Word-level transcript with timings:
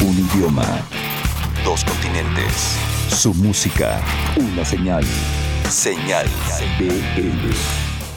Un 0.00 0.16
idioma. 0.16 0.86
Dos 1.64 1.84
continentes. 1.84 2.76
Su 3.10 3.34
música. 3.34 4.00
Una 4.36 4.64
señal. 4.64 5.04
Señal 5.68 6.24
BL. 6.78 7.50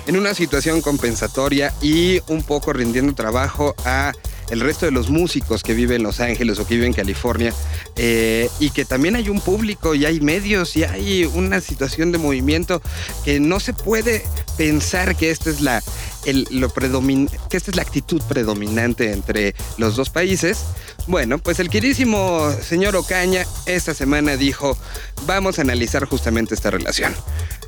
En 0.05 0.15
una 0.15 0.35
situación 0.35 0.81
compensatoria 0.81 1.73
y 1.81 2.19
un 2.27 2.43
poco 2.43 2.71
rindiendo 2.71 3.15
trabajo 3.15 3.73
a 3.83 4.11
el 4.51 4.59
resto 4.59 4.85
de 4.85 4.91
los 4.91 5.09
músicos 5.09 5.63
que 5.63 5.73
viven 5.73 5.97
en 5.97 6.03
Los 6.03 6.19
Ángeles 6.19 6.59
o 6.59 6.67
que 6.67 6.75
viven 6.75 6.89
en 6.89 6.93
California, 6.93 7.53
eh, 7.95 8.49
y 8.59 8.69
que 8.69 8.85
también 8.85 9.15
hay 9.15 9.29
un 9.29 9.39
público 9.39 9.95
y 9.95 10.05
hay 10.05 10.19
medios 10.19 10.75
y 10.75 10.83
hay 10.83 11.23
una 11.25 11.61
situación 11.61 12.11
de 12.11 12.17
movimiento 12.17 12.81
que 13.23 13.39
no 13.39 13.59
se 13.59 13.73
puede 13.73 14.23
pensar 14.57 15.15
que 15.15 15.31
esta 15.31 15.49
es 15.49 15.61
la, 15.61 15.81
lo 16.25 16.69
que 16.73 17.57
esta 17.57 17.71
es 17.71 17.75
la 17.75 17.81
actitud 17.81 18.21
predominante 18.27 19.11
entre 19.11 19.55
los 19.77 19.95
dos 19.95 20.09
países. 20.09 20.59
Bueno, 21.07 21.39
pues 21.39 21.59
el 21.59 21.69
queridísimo 21.69 22.51
señor 22.61 22.95
Ocaña 22.95 23.45
esta 23.65 23.93
semana 23.93 24.37
dijo, 24.37 24.77
vamos 25.25 25.59
a 25.59 25.61
analizar 25.61 26.05
justamente 26.05 26.55
esta 26.55 26.71
relación. 26.71 27.13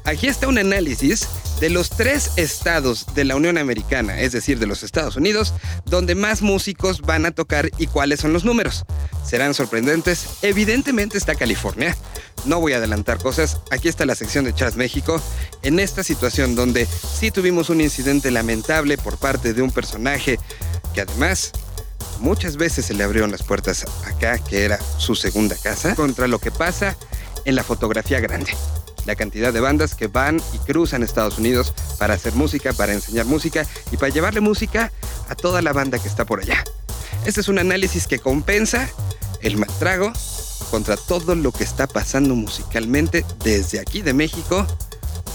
Aquí 0.06 0.28
está 0.28 0.48
un 0.48 0.58
análisis 0.58 1.28
de 1.62 1.70
los 1.70 1.90
tres 1.90 2.32
estados 2.36 3.06
de 3.16 3.24
la 3.24 3.36
Unión 3.38 3.58
Americana, 3.58 4.20
es 4.20 4.34
decir, 4.34 4.60
de 4.60 4.68
los 4.68 4.84
Estados 4.84 5.16
Unidos, 5.16 5.54
donde 5.86 6.14
más 6.14 6.42
músicos 6.42 7.02
van 7.02 7.26
a 7.26 7.32
tocar 7.32 7.70
y 7.78 7.88
cuáles 7.88 8.20
son 8.20 8.34
los 8.34 8.44
números. 8.44 8.84
Serán 9.26 9.54
sorprendentes. 9.54 10.26
Evidentemente 10.42 11.18
está 11.18 11.36
California. 11.36 11.96
No 12.46 12.60
voy 12.60 12.74
a 12.74 12.78
adelantar 12.78 13.20
cosas. 13.20 13.62
Aquí 13.72 13.88
está 13.88 14.06
la 14.06 14.16
sección 14.16 14.44
de 14.44 14.54
Chas 14.54 14.76
México. 14.76 15.22
En 15.62 15.80
esta 15.80 16.04
situación 16.04 16.56
donde 16.56 16.86
sí 16.86 17.32
tuvimos 17.32 17.70
un 17.70 17.80
incidente 17.80 18.30
lamentable 18.30 18.43
por 19.04 19.18
parte 19.18 19.54
de 19.54 19.62
un 19.62 19.72
personaje 19.72 20.38
que 20.94 21.02
además 21.02 21.52
muchas 22.20 22.58
veces 22.58 22.86
se 22.86 22.94
le 22.94 23.04
abrieron 23.04 23.32
las 23.32 23.42
puertas 23.44 23.86
acá, 24.06 24.38
que 24.38 24.66
era 24.66 24.80
su 24.98 25.16
segunda 25.16 25.56
casa, 25.56 25.96
contra 25.96 26.28
lo 26.28 26.40
que 26.40 26.52
pasa 26.52 26.96
en 27.46 27.56
la 27.56 27.64
fotografía 27.64 28.20
grande 28.20 28.54
la 29.06 29.16
cantidad 29.16 29.52
de 29.52 29.60
bandas 29.60 29.96
que 29.96 30.08
van 30.08 30.42
y 30.54 30.58
cruzan 30.60 31.04
Estados 31.04 31.38
Unidos 31.38 31.74
para 32.00 32.14
hacer 32.14 32.34
música, 32.36 32.72
para 32.72 32.94
enseñar 32.94 33.26
música 33.26 33.66
y 33.92 33.98
para 33.98 34.14
llevarle 34.14 34.40
música 34.40 34.94
a 35.28 35.36
toda 35.36 35.62
la 35.62 35.74
banda 35.74 36.00
que 36.00 36.08
está 36.08 36.26
por 36.26 36.40
allá. 36.40 36.64
Este 37.26 37.42
es 37.42 37.50
un 37.50 37.60
análisis 37.60 38.08
que 38.08 38.20
compensa 38.20 38.90
el 39.42 39.58
maltrago 39.58 40.14
contra 40.72 40.96
todo 40.96 41.36
lo 41.36 41.52
que 41.52 41.66
está 41.66 41.86
pasando 41.86 42.34
musicalmente 42.34 43.26
desde 43.44 43.82
aquí 43.82 44.02
de 44.02 44.14
México 44.14 44.66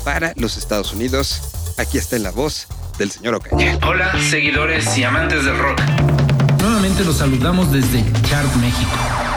para 0.03 0.33
los 0.37 0.57
Estados 0.57 0.95
Unidos. 0.95 1.43
Aquí 1.77 1.99
está 1.99 2.17
en 2.17 2.23
la 2.23 2.31
voz 2.31 2.69
del 2.99 3.11
señor 3.11 3.37
Ocaña. 3.37 3.79
Hola, 3.87 4.13
seguidores 4.29 4.99
y 4.99 5.05
amantes 5.05 5.45
del 5.45 5.57
rock. 5.57 5.81
Nuevamente 6.61 7.05
los 7.05 7.17
saludamos 7.17 7.73
desde 7.73 8.05
Chart 8.23 8.53
México 8.57 9.28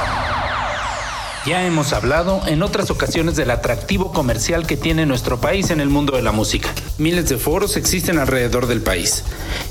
ya 1.46 1.66
hemos 1.66 1.92
hablado 1.94 2.42
en 2.46 2.62
otras 2.62 2.92
ocasiones 2.92 3.36
del 3.36 3.50
atractivo 3.50 4.12
comercial 4.12 4.68
que 4.68 4.78
tiene 4.78 5.06
nuestro 5.06 5.40
país 5.40 5.72
en 5.72 5.80
el 5.80 5.90
mundo 5.90 6.16
de 6.16 6.22
la 6.22 6.32
música. 6.32 6.70
Miles 6.98 7.30
de 7.30 7.38
foros 7.38 7.78
existen 7.78 8.20
alrededor 8.20 8.68
del 8.68 8.82
país 8.82 9.24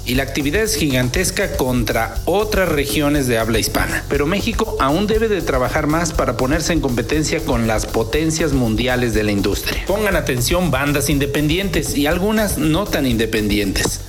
y 0.04 0.14
la 0.14 0.24
actividad 0.24 0.62
es 0.62 0.74
gigantesca 0.74 1.56
contra 1.56 2.16
otras 2.24 2.68
regiones 2.68 3.26
de 3.28 3.38
habla 3.38 3.58
hispana. 3.58 4.04
Pero 4.08 4.26
México 4.26 4.76
aún 4.80 5.06
debe 5.06 5.28
de 5.28 5.42
trabajar 5.42 5.86
más 5.86 6.12
para 6.12 6.36
ponerse 6.36 6.72
en 6.72 6.80
competencia 6.80 7.44
con 7.44 7.66
las 7.66 7.86
potencias 7.86 8.52
mundiales 8.52 9.14
de 9.14 9.22
la 9.22 9.32
industria. 9.32 9.84
Pongan 9.86 10.16
atención 10.16 10.70
bandas 10.70 11.08
independientes 11.08 11.96
y 11.96 12.06
algunas 12.06 12.58
no 12.58 12.84
tan 12.84 13.06
independientes. 13.06 14.00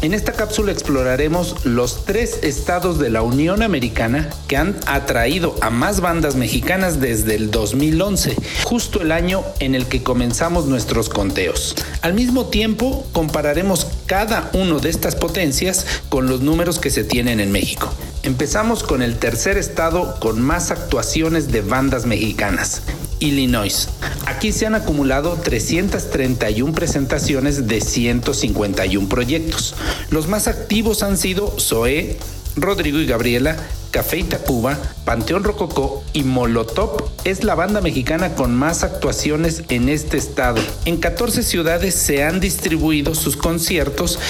En 0.00 0.14
esta 0.14 0.32
cápsula 0.32 0.70
exploraremos 0.70 1.64
los 1.64 2.04
tres 2.04 2.38
estados 2.42 3.00
de 3.00 3.10
la 3.10 3.22
Unión 3.22 3.64
Americana 3.64 4.30
que 4.46 4.56
han 4.56 4.76
atraído 4.86 5.56
a 5.60 5.70
más 5.70 6.00
bandas 6.00 6.36
mexicanas 6.36 7.00
desde 7.00 7.34
el 7.34 7.50
2011, 7.50 8.36
justo 8.62 9.02
el 9.02 9.10
año 9.10 9.42
en 9.58 9.74
el 9.74 9.86
que 9.86 10.04
comenzamos 10.04 10.66
nuestros 10.66 11.08
conteos. 11.08 11.74
Al 12.00 12.14
mismo 12.14 12.46
tiempo, 12.46 13.04
compararemos 13.10 13.88
cada 14.06 14.50
uno 14.52 14.78
de 14.78 14.88
estas 14.88 15.16
potencias 15.16 15.84
con 16.08 16.28
los 16.28 16.42
números 16.42 16.78
que 16.78 16.90
se 16.90 17.02
tienen 17.02 17.40
en 17.40 17.50
México. 17.50 17.92
Empezamos 18.22 18.84
con 18.84 19.02
el 19.02 19.18
tercer 19.18 19.58
estado 19.58 20.20
con 20.20 20.40
más 20.40 20.70
actuaciones 20.70 21.50
de 21.50 21.62
bandas 21.62 22.06
mexicanas, 22.06 22.82
Illinois. 23.18 23.88
Aquí 24.38 24.52
se 24.52 24.66
han 24.66 24.76
acumulado 24.76 25.34
331 25.34 26.72
presentaciones 26.72 27.66
de 27.66 27.80
151 27.80 29.08
proyectos. 29.08 29.74
Los 30.10 30.28
más 30.28 30.46
activos 30.46 31.02
han 31.02 31.16
sido 31.16 31.58
Zoé, 31.58 32.18
Rodrigo 32.54 33.00
y 33.00 33.06
Gabriela, 33.06 33.56
Café 33.90 34.22
Tacuba, 34.22 34.78
Panteón 35.04 35.42
Rococó 35.42 36.04
y 36.12 36.22
Molotov 36.22 37.10
es 37.24 37.42
la 37.42 37.56
banda 37.56 37.80
mexicana 37.80 38.36
con 38.36 38.54
más 38.54 38.84
actuaciones 38.84 39.64
en 39.70 39.88
este 39.88 40.18
estado. 40.18 40.62
En 40.84 40.98
14 40.98 41.42
ciudades 41.42 41.96
se 41.96 42.22
han 42.22 42.38
distribuido 42.38 43.16
sus 43.16 43.36
conciertos, 43.36 44.20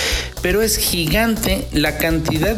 pero 0.41 0.63
es 0.63 0.79
gigante 0.79 1.69
la 1.71 1.99
cantidad 1.99 2.57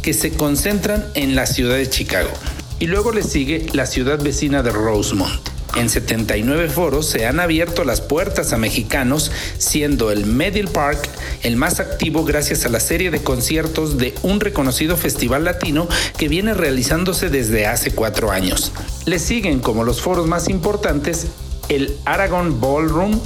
que 0.00 0.14
se 0.14 0.30
concentran 0.30 1.04
en 1.14 1.34
la 1.34 1.46
ciudad 1.46 1.74
de 1.74 1.90
Chicago. 1.90 2.30
Y 2.78 2.86
luego 2.86 3.10
le 3.10 3.24
sigue 3.24 3.66
la 3.72 3.86
ciudad 3.86 4.22
vecina 4.22 4.62
de 4.62 4.70
Rosemont. 4.70 5.53
En 5.76 5.90
79 5.90 6.68
foros 6.68 7.06
se 7.06 7.26
han 7.26 7.40
abierto 7.40 7.84
las 7.84 8.00
puertas 8.00 8.52
a 8.52 8.58
mexicanos, 8.58 9.32
siendo 9.58 10.12
el 10.12 10.24
Medill 10.24 10.68
Park 10.68 11.08
el 11.42 11.56
más 11.56 11.80
activo 11.80 12.24
gracias 12.24 12.64
a 12.64 12.68
la 12.68 12.80
serie 12.80 13.10
de 13.10 13.22
conciertos 13.22 13.98
de 13.98 14.14
un 14.22 14.40
reconocido 14.40 14.96
festival 14.96 15.44
latino 15.44 15.88
que 16.16 16.28
viene 16.28 16.54
realizándose 16.54 17.28
desde 17.28 17.66
hace 17.66 17.90
cuatro 17.90 18.30
años. 18.30 18.72
Le 19.04 19.18
siguen 19.18 19.60
como 19.60 19.84
los 19.84 20.00
foros 20.00 20.28
más 20.28 20.48
importantes 20.48 21.26
el 21.68 21.96
Aragon 22.04 22.60
Ballroom 22.60 23.20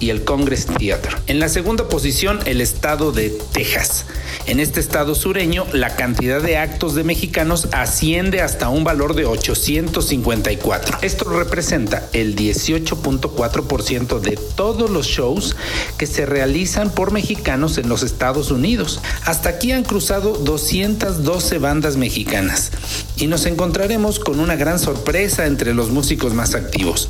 y 0.00 0.10
el 0.10 0.24
Congress 0.24 0.66
Theater. 0.66 1.16
En 1.26 1.40
la 1.40 1.48
segunda 1.48 1.88
posición, 1.88 2.40
el 2.44 2.60
estado 2.60 3.12
de 3.12 3.30
Texas. 3.52 4.04
En 4.46 4.60
este 4.60 4.80
estado 4.80 5.14
sureño, 5.14 5.64
la 5.72 5.96
cantidad 5.96 6.42
de 6.42 6.58
actos 6.58 6.94
de 6.94 7.04
mexicanos 7.04 7.68
asciende 7.72 8.42
hasta 8.42 8.68
un 8.68 8.84
valor 8.84 9.14
de 9.14 9.24
854. 9.24 10.98
Esto 11.00 11.30
representa 11.30 12.06
el 12.12 12.36
18.4% 12.36 14.20
de 14.20 14.38
todos 14.54 14.90
los 14.90 15.06
shows 15.06 15.56
que 15.96 16.06
se 16.06 16.26
realizan 16.26 16.90
por 16.90 17.12
mexicanos 17.12 17.78
en 17.78 17.88
los 17.88 18.02
Estados 18.02 18.50
Unidos. 18.50 19.00
Hasta 19.24 19.48
aquí 19.48 19.72
han 19.72 19.84
cruzado 19.84 20.36
212 20.36 21.58
bandas 21.58 21.96
mexicanas 21.96 22.72
y 23.16 23.26
nos 23.28 23.46
encontraremos 23.46 24.18
con 24.18 24.40
una 24.40 24.56
gran 24.56 24.78
sorpresa 24.78 25.46
entre 25.46 25.72
los 25.72 25.90
músicos 25.90 26.34
más 26.34 26.54
activos. 26.54 27.08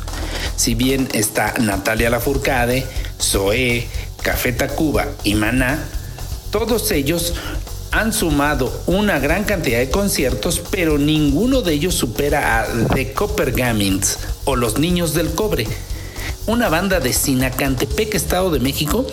Si 0.57 0.74
bien 0.75 1.09
está 1.13 1.55
Natalia 1.61 2.11
Lafourcade, 2.11 2.87
Zoé, 3.21 3.87
Café 4.23 4.53
Tacuba 4.53 5.07
y 5.23 5.35
Maná, 5.35 5.83
todos 6.51 6.91
ellos 6.91 7.35
han 7.91 8.13
sumado 8.13 8.73
una 8.87 9.19
gran 9.21 9.45
cantidad 9.45 9.79
de 9.79 9.91
conciertos, 9.91 10.61
pero 10.71 10.99
ninguno 10.99 11.63
de 11.63 11.75
ellos 11.75 11.95
supera 11.95 12.61
a 12.61 12.67
The 12.95 13.13
Copper 13.13 13.53
Gamins 13.53 14.19
o 14.45 14.57
Los 14.57 14.79
Niños 14.79 15.15
del 15.15 15.35
Cobre, 15.35 15.67
una 16.47 16.69
banda 16.69 17.01
de 17.01 17.13
Sinacantepec, 17.13 18.15
Estado 18.15 18.51
de 18.51 18.61
México, 18.61 19.07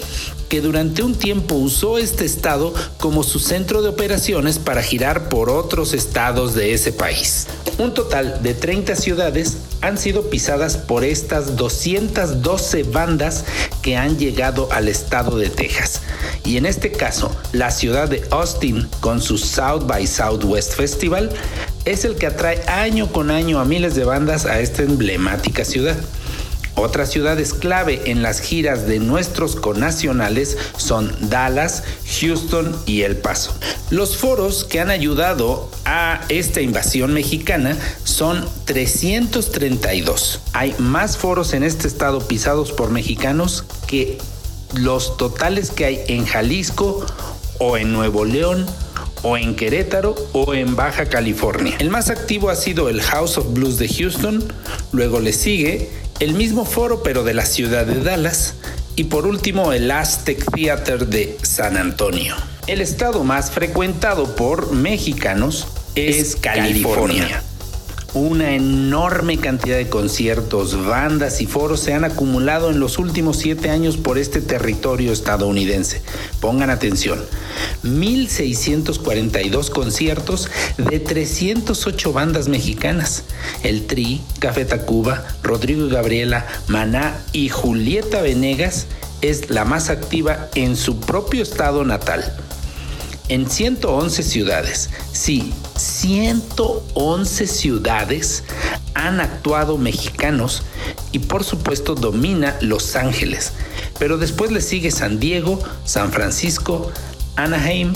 que 0.51 0.59
durante 0.59 1.01
un 1.01 1.15
tiempo 1.15 1.55
usó 1.55 1.97
este 1.97 2.25
estado 2.25 2.73
como 2.99 3.23
su 3.23 3.39
centro 3.39 3.81
de 3.81 3.87
operaciones 3.87 4.59
para 4.59 4.83
girar 4.83 5.29
por 5.29 5.49
otros 5.49 5.93
estados 5.93 6.55
de 6.55 6.73
ese 6.73 6.91
país. 6.91 7.47
Un 7.77 7.93
total 7.93 8.43
de 8.43 8.53
30 8.53 8.97
ciudades 8.97 9.59
han 9.79 9.97
sido 9.97 10.29
pisadas 10.29 10.75
por 10.75 11.05
estas 11.05 11.55
212 11.55 12.83
bandas 12.83 13.45
que 13.81 13.95
han 13.95 14.17
llegado 14.17 14.67
al 14.73 14.89
estado 14.89 15.37
de 15.37 15.49
Texas. 15.49 16.01
Y 16.43 16.57
en 16.57 16.65
este 16.65 16.91
caso, 16.91 17.33
la 17.53 17.71
ciudad 17.71 18.09
de 18.09 18.21
Austin, 18.31 18.89
con 18.99 19.21
su 19.21 19.37
South 19.37 19.87
by 19.87 20.05
Southwest 20.05 20.73
Festival, 20.73 21.29
es 21.85 22.03
el 22.03 22.15
que 22.15 22.27
atrae 22.27 22.61
año 22.67 23.09
con 23.09 23.31
año 23.31 23.57
a 23.57 23.63
miles 23.63 23.95
de 23.95 24.03
bandas 24.03 24.45
a 24.45 24.59
esta 24.59 24.83
emblemática 24.83 25.63
ciudad. 25.63 25.95
Otras 26.75 27.11
ciudades 27.11 27.53
clave 27.53 28.01
en 28.05 28.21
las 28.23 28.39
giras 28.39 28.87
de 28.87 28.99
nuestros 28.99 29.55
conacionales 29.55 30.57
son 30.77 31.13
Dallas, 31.29 31.83
Houston 32.19 32.75
y 32.85 33.01
El 33.01 33.17
Paso. 33.17 33.53
Los 33.89 34.17
foros 34.17 34.63
que 34.63 34.79
han 34.79 34.89
ayudado 34.89 35.69
a 35.85 36.21
esta 36.29 36.61
invasión 36.61 37.13
mexicana 37.13 37.77
son 38.03 38.47
332. 38.65 40.41
Hay 40.53 40.75
más 40.79 41.17
foros 41.17 41.53
en 41.53 41.63
este 41.63 41.87
estado 41.87 42.25
pisados 42.27 42.71
por 42.71 42.89
mexicanos 42.89 43.65
que 43.87 44.17
los 44.73 45.17
totales 45.17 45.71
que 45.71 45.85
hay 45.85 46.03
en 46.07 46.25
Jalisco 46.25 47.05
o 47.59 47.77
en 47.77 47.91
Nuevo 47.91 48.25
León 48.25 48.65
o 49.23 49.37
en 49.37 49.55
Querétaro 49.55 50.15
o 50.33 50.53
en 50.53 50.75
Baja 50.75 51.05
California. 51.05 51.75
El 51.79 51.89
más 51.89 52.09
activo 52.09 52.49
ha 52.49 52.55
sido 52.55 52.89
el 52.89 53.01
House 53.01 53.37
of 53.37 53.53
Blues 53.53 53.77
de 53.77 53.87
Houston, 53.87 54.43
luego 54.91 55.19
le 55.19 55.33
sigue 55.33 55.89
el 56.21 56.35
mismo 56.35 56.65
foro 56.65 57.01
pero 57.01 57.23
de 57.23 57.33
la 57.33 57.45
ciudad 57.47 57.85
de 57.85 57.99
Dallas 57.99 58.53
y 58.95 59.05
por 59.05 59.25
último 59.25 59.73
el 59.73 59.89
Aztec 59.89 60.45
Theater 60.53 61.07
de 61.07 61.35
San 61.41 61.77
Antonio. 61.77 62.35
El 62.67 62.79
estado 62.79 63.23
más 63.23 63.49
frecuentado 63.49 64.35
por 64.35 64.71
mexicanos 64.71 65.67
es, 65.95 66.35
California. 66.35 67.41
Una 68.13 68.55
enorme 68.55 69.37
cantidad 69.37 69.77
de 69.77 69.87
conciertos, 69.87 70.85
bandas 70.85 71.39
y 71.39 71.45
foros 71.45 71.79
se 71.79 71.93
han 71.93 72.03
acumulado 72.03 72.69
en 72.69 72.81
los 72.81 72.99
últimos 72.99 73.37
siete 73.37 73.69
años 73.69 73.95
por 73.95 74.17
este 74.17 74.41
territorio 74.41 75.13
estadounidense. 75.13 76.01
Pongan 76.41 76.69
atención, 76.69 77.23
1.642 77.85 79.69
conciertos 79.69 80.49
de 80.77 80.99
308 80.99 82.11
bandas 82.11 82.49
mexicanas. 82.49 83.23
El 83.63 83.87
Tri, 83.87 84.21
Café 84.39 84.65
Tacuba, 84.65 85.23
Rodrigo 85.41 85.85
y 85.85 85.91
Gabriela, 85.91 86.47
Maná 86.67 87.17
y 87.31 87.47
Julieta 87.47 88.21
Venegas 88.21 88.87
es 89.21 89.49
la 89.49 89.63
más 89.63 89.89
activa 89.89 90.49
en 90.55 90.75
su 90.75 90.99
propio 90.99 91.43
estado 91.43 91.85
natal 91.85 92.35
en 93.31 93.49
111 93.49 94.23
ciudades. 94.23 94.89
Sí, 95.13 95.53
111 95.77 97.47
ciudades 97.47 98.43
han 98.93 99.21
actuado 99.21 99.77
mexicanos 99.77 100.63
y 101.13 101.19
por 101.19 101.45
supuesto 101.45 101.95
domina 101.95 102.57
Los 102.59 102.97
Ángeles. 102.97 103.53
Pero 103.97 104.17
después 104.17 104.51
le 104.51 104.59
sigue 104.59 104.91
San 104.91 105.17
Diego, 105.21 105.59
San 105.85 106.11
Francisco, 106.11 106.91
Anaheim, 107.37 107.93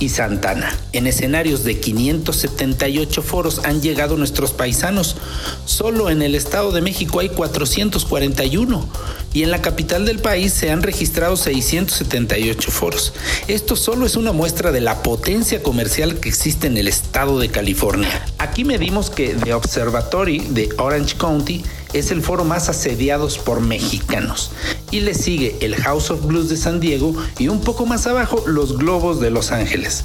y 0.00 0.08
Santana. 0.08 0.76
En 0.92 1.06
escenarios 1.06 1.64
de 1.64 1.78
578 1.78 3.22
foros 3.22 3.60
han 3.64 3.80
llegado 3.80 4.16
nuestros 4.16 4.52
paisanos. 4.52 5.16
Solo 5.64 6.10
en 6.10 6.22
el 6.22 6.34
Estado 6.34 6.72
de 6.72 6.80
México 6.80 7.20
hay 7.20 7.28
441 7.28 8.88
y 9.32 9.42
en 9.42 9.50
la 9.50 9.62
capital 9.62 10.04
del 10.04 10.20
país 10.20 10.52
se 10.52 10.70
han 10.70 10.82
registrado 10.82 11.36
678 11.36 12.70
foros. 12.70 13.12
Esto 13.48 13.76
solo 13.76 14.06
es 14.06 14.16
una 14.16 14.32
muestra 14.32 14.72
de 14.72 14.80
la 14.80 15.02
potencia 15.02 15.62
comercial 15.62 16.20
que 16.20 16.28
existe 16.28 16.66
en 16.66 16.78
el 16.78 16.88
estado 16.88 17.38
de 17.38 17.48
California. 17.48 18.24
Aquí 18.38 18.64
medimos 18.64 19.10
que 19.10 19.34
The 19.34 19.54
Observatory 19.54 20.38
de 20.38 20.68
Orange 20.78 21.16
County 21.16 21.64
es 21.94 22.10
el 22.10 22.20
foro 22.22 22.44
más 22.44 22.68
asediado 22.68 23.28
por 23.44 23.60
mexicanos. 23.60 24.50
Y 24.90 25.00
le 25.00 25.14
sigue 25.14 25.56
el 25.60 25.76
House 25.76 26.10
of 26.10 26.26
Blues 26.26 26.50
de 26.50 26.56
San 26.56 26.80
Diego 26.80 27.14
y 27.38 27.48
un 27.48 27.60
poco 27.60 27.86
más 27.86 28.06
abajo 28.06 28.44
los 28.46 28.76
Globos 28.76 29.20
de 29.20 29.30
Los 29.30 29.52
Ángeles. 29.52 30.04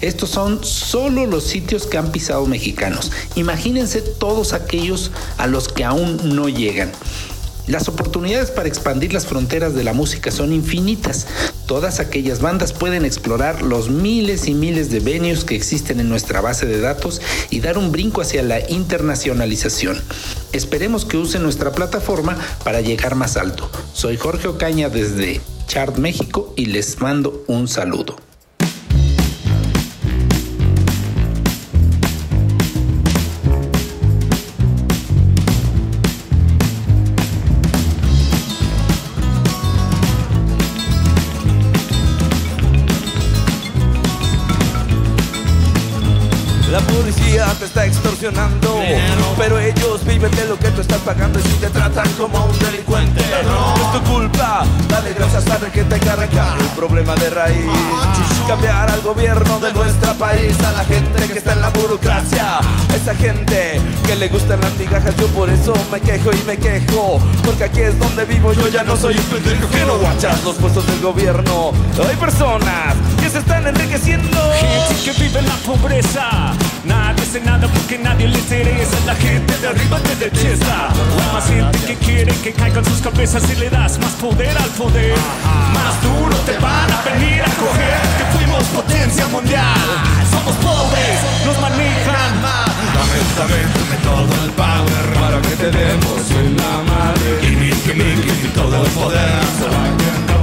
Estos 0.00 0.30
son 0.30 0.64
solo 0.64 1.26
los 1.26 1.44
sitios 1.44 1.86
que 1.86 1.98
han 1.98 2.12
pisado 2.12 2.46
mexicanos. 2.46 3.10
Imagínense 3.34 4.00
todos 4.00 4.52
aquellos 4.52 5.10
a 5.36 5.46
los 5.46 5.68
que 5.68 5.84
aún 5.84 6.20
no 6.34 6.48
llegan. 6.48 6.92
Las 7.66 7.88
oportunidades 7.88 8.50
para 8.50 8.68
expandir 8.68 9.12
las 9.12 9.26
fronteras 9.26 9.74
de 9.74 9.84
la 9.84 9.92
música 9.92 10.30
son 10.30 10.52
infinitas. 10.52 11.26
Todas 11.70 12.00
aquellas 12.00 12.40
bandas 12.40 12.72
pueden 12.72 13.04
explorar 13.04 13.62
los 13.62 13.90
miles 13.90 14.48
y 14.48 14.54
miles 14.54 14.90
de 14.90 14.98
venues 14.98 15.44
que 15.44 15.54
existen 15.54 16.00
en 16.00 16.08
nuestra 16.08 16.40
base 16.40 16.66
de 16.66 16.80
datos 16.80 17.22
y 17.48 17.60
dar 17.60 17.78
un 17.78 17.92
brinco 17.92 18.22
hacia 18.22 18.42
la 18.42 18.58
internacionalización. 18.68 20.02
Esperemos 20.50 21.04
que 21.04 21.16
usen 21.16 21.44
nuestra 21.44 21.70
plataforma 21.70 22.36
para 22.64 22.80
llegar 22.80 23.14
más 23.14 23.36
alto. 23.36 23.70
Soy 23.92 24.16
Jorge 24.16 24.48
Ocaña 24.48 24.88
desde 24.88 25.40
Chart 25.68 25.96
México 25.96 26.52
y 26.56 26.66
les 26.66 27.00
mando 27.00 27.44
un 27.46 27.68
saludo. 27.68 28.16
Pero 49.36 49.58
ellos 49.58 50.04
viven 50.04 50.30
de 50.30 50.46
lo 50.46 50.58
que 50.58 50.68
tú 50.70 50.80
estás 50.80 50.98
pagando 50.98 51.38
y 51.38 51.42
si 51.42 51.54
te 51.54 51.68
tratan 51.68 52.08
como 52.12 52.46
un 52.46 52.58
delincuente. 52.58 53.22
No 53.44 53.74
es 53.74 53.92
tu 53.92 54.10
culpa, 54.10 54.64
dale 54.88 55.12
gracias 55.12 55.46
a 55.50 55.58
que 55.70 55.84
te 55.84 55.98
carga 56.00 56.56
el 56.58 56.66
problema 56.68 57.14
de 57.16 57.30
raíz 57.30 57.66
Cambiar 58.48 58.90
al 58.90 59.00
gobierno 59.02 59.60
de 59.60 59.72
nuestro 59.72 60.14
país 60.14 60.58
A 60.64 60.72
la 60.72 60.84
gente 60.84 61.28
que 61.28 61.38
está 61.38 61.52
en 61.52 61.60
la 61.60 61.68
burocracia. 61.68 62.60
Esa 62.94 63.14
gente 63.14 63.80
que 64.06 64.16
le 64.16 64.28
gustan 64.28 64.60
las 64.60 64.74
migajas 64.76 65.14
Yo 65.16 65.26
por 65.28 65.50
eso 65.50 65.74
me 65.92 66.00
quejo 66.00 66.30
y 66.32 66.42
me 66.46 66.56
quejo. 66.56 67.20
Porque 67.44 67.64
aquí 67.64 67.80
es 67.80 67.98
donde 67.98 68.24
vivo, 68.24 68.52
yo 68.52 68.68
ya 68.68 68.82
no 68.84 68.96
soy 68.96 69.16
un 69.16 69.24
pendejo 69.24 69.68
Que 69.68 69.84
no 69.84 69.98
guachas 69.98 70.42
los 70.44 70.56
puestos 70.56 70.86
del 70.86 71.00
gobierno. 71.00 71.72
Hay 72.08 72.16
personas 72.16 72.96
que 73.20 73.28
se 73.28 73.38
están 73.38 73.66
enriqueciendo. 73.66 74.38
Gente 74.58 75.04
que 75.04 75.22
vive 75.22 75.40
en 75.40 75.46
la 75.46 75.56
pobreza 75.56 76.54
Hace 77.18 77.40
nada 77.40 77.68
porque 77.68 77.98
nadie 77.98 78.28
le 78.28 78.38
interesa. 78.38 78.96
La 79.06 79.14
gente 79.14 79.56
de 79.58 79.68
arriba 79.68 79.98
te 80.00 80.16
detesta. 80.16 80.88
Más 81.32 81.46
gente 81.46 81.78
que 81.86 81.94
quiere 81.96 82.32
que 82.42 82.52
caigan 82.52 82.84
sus 82.84 83.00
cabezas 83.00 83.42
Si 83.42 83.54
le 83.56 83.70
das 83.70 83.98
más 83.98 84.12
poder 84.12 84.56
al 84.56 84.70
poder. 84.70 85.14
Más 85.72 86.02
duro 86.02 86.36
te 86.46 86.58
van 86.58 86.90
a 86.90 87.02
venir 87.02 87.42
a 87.42 87.50
coger 87.62 88.00
Que 88.18 88.24
fuimos 88.36 88.64
potencia 88.64 89.26
mundial. 89.28 89.86
Somos 90.30 90.56
pobres, 90.56 91.46
nos 91.46 91.60
manejan 91.60 92.10
dame, 93.40 93.56
dame 93.78 93.96
todo 94.02 94.44
el 94.44 94.50
power 94.50 95.20
Para 95.20 95.40
que 95.42 95.56
te 95.56 95.70
demos 95.70 96.30
en 96.30 96.56
la 96.56 96.82
madre. 96.90 97.38
Gimme, 97.42 97.72
gimme, 97.84 98.04
gimme 98.22 98.48
todo 98.54 98.84
el 98.84 98.90
poder 98.90 100.39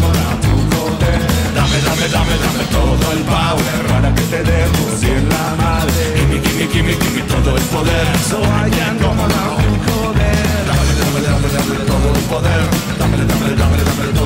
Dame, 1.85 2.07
dame, 2.09 2.35
dame, 2.43 2.63
todo 2.71 3.11
el 3.11 3.23
power 3.23 3.87
Para 3.87 4.13
que 4.15 4.21
te 4.23 4.43
demos 4.43 5.03
en 5.03 5.29
la 5.29 5.55
madre. 5.61 5.93
Gimme, 6.17 6.41
gimme, 6.41 6.67
gimme, 6.73 6.93
gimme 6.93 7.21
todo 7.29 7.55
el 7.55 7.63
poder. 7.63 8.07
So 8.29 8.41
I 8.41 8.69
can 8.69 8.97
come 8.99 9.19
around 9.19 9.57
joder 9.85 10.37
Dame, 10.69 10.93
dame, 10.99 11.19
dame, 11.27 11.47
dame 11.55 11.75
todo 11.85 12.07
el 12.15 12.23
poder. 12.31 12.63
Dame, 12.97 13.17
dame, 13.17 13.55
dame, 13.55 13.77
dame 13.83 14.16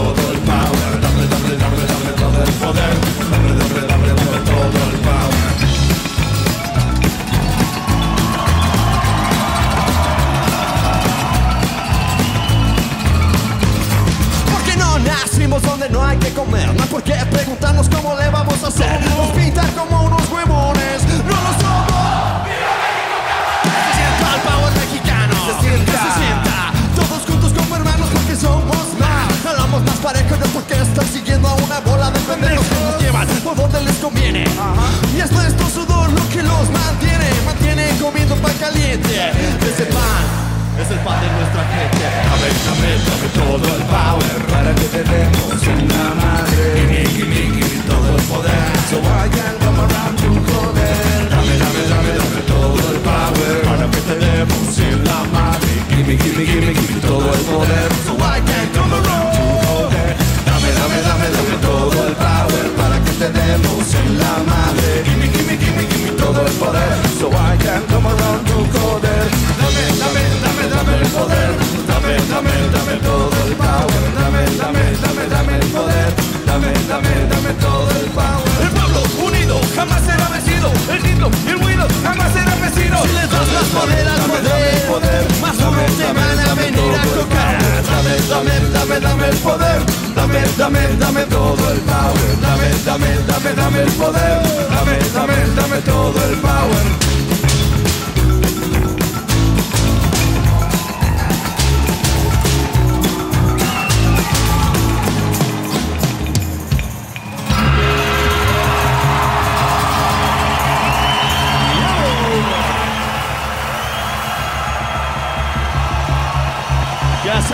les 83.74 84.04
das 84.06 84.28
más 84.28 84.28
poder 84.28 84.82
poder, 84.92 85.26
más 85.42 85.58
te 85.98 86.14
van 86.14 86.40
a 86.40 86.54
venir 86.56 86.94
a 86.94 87.04
tocar. 87.04 87.58
Dame, 87.90 88.16
dame, 88.30 88.70
dame, 88.74 89.00
dame 89.00 89.28
el 89.30 89.38
poder. 89.38 89.80
Dame, 90.16 90.42
dame, 90.58 90.88
dame 91.00 91.26
todo 91.26 91.72
el 91.72 91.80
power. 91.80 92.42
Dame, 92.42 92.70
dame, 92.86 93.08
dame, 93.28 93.54
dame 93.54 93.82
el 93.84 93.92
poder. 93.92 94.42
Dame, 94.76 94.98
dame, 95.14 95.36
dame 95.56 95.78
todo 95.82 96.20
el 96.30 96.36
power. 96.40 97.31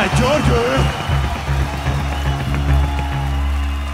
A 0.07 0.17
Giorgio. 0.17 0.55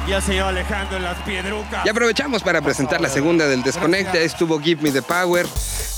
Y 0.08 0.12
al 0.12 0.22
señor 0.22 0.48
Alejandro 0.50 0.98
en 0.98 1.04
las 1.04 1.18
piedrucas. 1.24 1.86
Y 1.86 1.90
aprovechamos 1.90 2.44
para 2.44 2.62
presentar 2.62 3.00
la 3.00 3.10
segunda 3.10 3.48
del 3.48 3.64
Desconecte. 3.64 4.20
Ahí 4.20 4.26
estuvo 4.26 4.60
Give 4.60 4.82
Me 4.82 4.92
the 4.92 5.02
Power. 5.02 5.48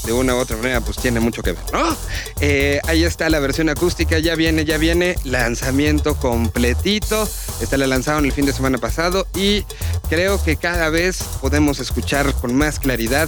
De 0.05 0.13
una 0.13 0.35
u 0.35 0.37
otra 0.37 0.55
manera, 0.57 0.81
pues 0.81 0.97
tiene 0.97 1.19
mucho 1.19 1.41
que 1.41 1.53
ver, 1.53 1.63
¿no? 1.73 1.97
Eh, 2.39 2.79
ahí 2.87 3.03
está 3.03 3.27
la 3.31 3.39
versión 3.39 3.69
acústica. 3.69 4.19
Ya 4.19 4.35
viene, 4.35 4.63
ya 4.63 4.77
viene. 4.77 5.15
Lanzamiento 5.23 6.15
completito. 6.15 7.27
Esta 7.59 7.77
la 7.77 7.87
lanzaron 7.87 8.25
el 8.25 8.31
fin 8.31 8.45
de 8.45 8.53
semana 8.53 8.77
pasado. 8.77 9.25
Y 9.33 9.65
creo 10.07 10.41
que 10.43 10.55
cada 10.55 10.89
vez 10.89 11.23
podemos 11.41 11.79
escuchar 11.79 12.31
con 12.35 12.55
más 12.55 12.79
claridad 12.79 13.27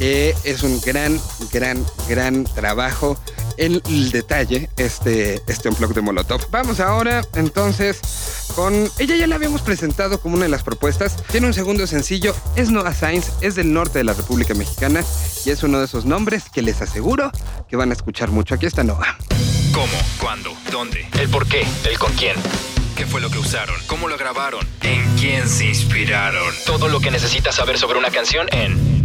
que 0.00 0.34
es 0.44 0.62
un 0.62 0.80
gran, 0.80 1.20
gran, 1.52 1.84
gran 2.08 2.44
trabajo 2.44 3.18
en 3.58 3.82
el 3.86 4.10
detalle 4.10 4.70
este, 4.76 5.42
este 5.46 5.68
de 5.68 6.00
Molotov. 6.00 6.40
Vamos 6.50 6.80
ahora 6.80 7.22
entonces 7.34 8.00
con... 8.54 8.88
Ella 8.98 9.16
ya 9.16 9.26
la 9.26 9.34
habíamos 9.34 9.60
presentado 9.62 10.20
como 10.20 10.36
una 10.36 10.44
de 10.44 10.50
las 10.50 10.62
propuestas. 10.62 11.16
Tiene 11.30 11.46
un 11.46 11.54
segundo 11.54 11.86
sencillo, 11.86 12.34
es 12.56 12.70
Noah 12.70 12.94
Sainz, 12.94 13.30
es 13.40 13.54
del 13.54 13.72
norte 13.72 13.98
de 13.98 14.04
la 14.04 14.14
República 14.14 14.54
Mexicana 14.54 15.04
y 15.44 15.50
es 15.50 15.62
uno 15.62 15.78
de 15.78 15.84
esos 15.84 16.04
nombres 16.04 16.44
que 16.52 16.62
les 16.62 16.80
aseguro 16.80 17.30
que 17.68 17.76
van 17.76 17.90
a 17.90 17.92
escuchar 17.92 18.30
mucho. 18.30 18.54
Aquí 18.54 18.66
está 18.66 18.84
Noah. 18.84 19.18
¿Cómo? 19.72 19.98
¿Cuándo? 20.20 20.56
¿Dónde? 20.72 21.06
¿El 21.18 21.28
por 21.28 21.46
qué? 21.46 21.66
¿El 21.84 21.98
con 21.98 22.12
quién? 22.14 22.36
¿Qué 22.96 23.06
fue 23.06 23.20
lo 23.20 23.30
que 23.30 23.38
usaron? 23.38 23.76
¿Cómo 23.86 24.08
lo 24.08 24.16
grabaron? 24.16 24.66
¿En 24.82 25.16
quién 25.16 25.48
se 25.48 25.66
inspiraron? 25.66 26.52
Todo 26.66 26.88
lo 26.88 27.00
que 27.00 27.10
necesitas 27.10 27.54
saber 27.54 27.78
sobre 27.78 27.98
una 27.98 28.10
canción 28.10 28.48
en 28.50 28.98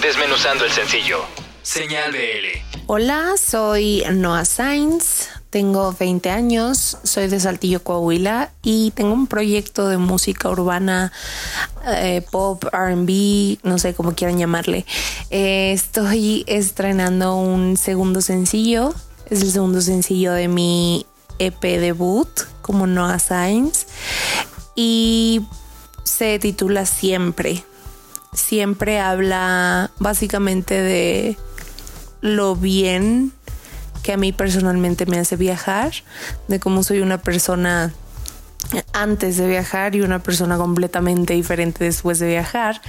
Desmenuzando 0.00 0.64
el 0.64 0.72
sencillo. 0.72 1.24
Señal 1.62 2.12
BL. 2.12 2.69
Hola, 2.92 3.36
soy 3.36 4.02
Noah 4.12 4.44
Sainz, 4.44 5.28
tengo 5.48 5.94
20 5.96 6.28
años, 6.28 6.98
soy 7.04 7.28
de 7.28 7.38
Saltillo, 7.38 7.84
Coahuila 7.84 8.50
y 8.64 8.90
tengo 8.90 9.12
un 9.12 9.28
proyecto 9.28 9.86
de 9.86 9.96
música 9.96 10.50
urbana, 10.50 11.12
eh, 11.86 12.26
pop, 12.32 12.64
RB, 12.64 13.60
no 13.62 13.78
sé 13.78 13.94
cómo 13.94 14.16
quieran 14.16 14.38
llamarle. 14.38 14.86
Eh, 15.30 15.70
estoy 15.70 16.42
estrenando 16.48 17.36
un 17.36 17.76
segundo 17.76 18.22
sencillo, 18.22 18.92
es 19.26 19.40
el 19.42 19.52
segundo 19.52 19.80
sencillo 19.82 20.32
de 20.32 20.48
mi 20.48 21.06
EP 21.38 21.62
debut 21.62 22.28
como 22.60 22.88
Noah 22.88 23.20
Sainz 23.20 23.86
y 24.74 25.42
se 26.02 26.40
titula 26.40 26.86
Siempre. 26.86 27.62
Siempre 28.32 28.98
habla 28.98 29.92
básicamente 30.00 30.74
de 30.74 31.38
lo 32.20 32.56
bien 32.56 33.32
que 34.02 34.12
a 34.12 34.16
mí 34.16 34.32
personalmente 34.32 35.06
me 35.06 35.18
hace 35.18 35.36
viajar, 35.36 35.92
de 36.48 36.58
cómo 36.58 36.82
soy 36.82 37.00
una 37.00 37.18
persona 37.18 37.92
antes 38.92 39.36
de 39.36 39.46
viajar 39.48 39.94
y 39.94 40.02
una 40.02 40.20
persona 40.20 40.56
completamente 40.56 41.34
diferente 41.34 41.84
después 41.84 42.18
de 42.18 42.28
viajar, 42.28 42.80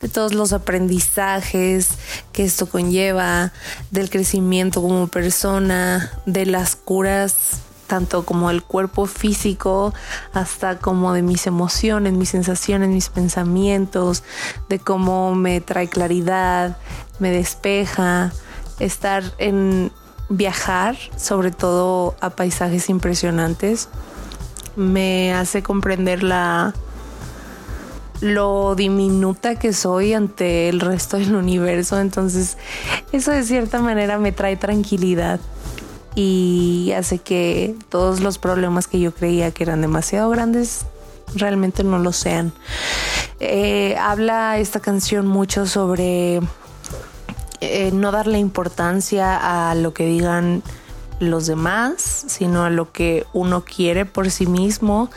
de 0.00 0.08
todos 0.08 0.34
los 0.34 0.52
aprendizajes 0.52 1.88
que 2.32 2.44
esto 2.44 2.68
conlleva, 2.68 3.52
del 3.90 4.10
crecimiento 4.10 4.82
como 4.82 5.08
persona, 5.08 6.10
de 6.26 6.46
las 6.46 6.76
curas 6.76 7.62
tanto 7.86 8.24
como 8.24 8.50
del 8.50 8.62
cuerpo 8.62 9.06
físico 9.06 9.92
hasta 10.32 10.78
como 10.78 11.12
de 11.12 11.22
mis 11.22 11.48
emociones, 11.48 12.12
mis 12.12 12.28
sensaciones, 12.28 12.88
mis 12.88 13.08
pensamientos, 13.08 14.22
de 14.68 14.78
cómo 14.78 15.34
me 15.34 15.60
trae 15.60 15.88
claridad, 15.88 16.76
me 17.18 17.32
despeja, 17.32 18.32
estar 18.80 19.22
en 19.38 19.92
viajar, 20.28 20.96
sobre 21.16 21.50
todo 21.50 22.14
a 22.20 22.30
paisajes 22.30 22.88
impresionantes, 22.88 23.88
me 24.76 25.34
hace 25.34 25.62
comprender 25.62 26.22
la 26.22 26.74
lo 28.20 28.74
diminuta 28.74 29.58
que 29.58 29.72
soy 29.72 30.12
ante 30.12 30.68
el 30.68 30.80
resto 30.80 31.16
del 31.16 31.34
universo, 31.34 31.98
entonces 31.98 32.58
eso 33.12 33.30
de 33.30 33.42
cierta 33.44 33.80
manera 33.80 34.18
me 34.18 34.30
trae 34.30 34.56
tranquilidad 34.56 35.40
y 36.14 36.92
hace 36.96 37.18
que 37.18 37.74
todos 37.88 38.20
los 38.20 38.38
problemas 38.38 38.88
que 38.88 39.00
yo 39.00 39.14
creía 39.14 39.52
que 39.52 39.62
eran 39.62 39.80
demasiado 39.80 40.28
grandes 40.28 40.84
realmente 41.34 41.82
no 41.82 41.98
lo 41.98 42.12
sean. 42.12 42.52
Eh, 43.38 43.96
habla 43.98 44.58
esta 44.58 44.80
canción 44.80 45.26
mucho 45.26 45.66
sobre 45.66 46.40
eh, 47.60 47.90
no 47.92 48.10
darle 48.12 48.38
importancia 48.38 49.70
a 49.70 49.74
lo 49.74 49.92
que 49.92 50.06
digan 50.06 50.62
los 51.20 51.46
demás, 51.46 52.00
sino 52.28 52.64
a 52.64 52.70
lo 52.70 52.92
que 52.92 53.26
uno 53.32 53.64
quiere 53.64 54.06
por 54.06 54.30
sí 54.30 54.46
mismo. 54.46 55.10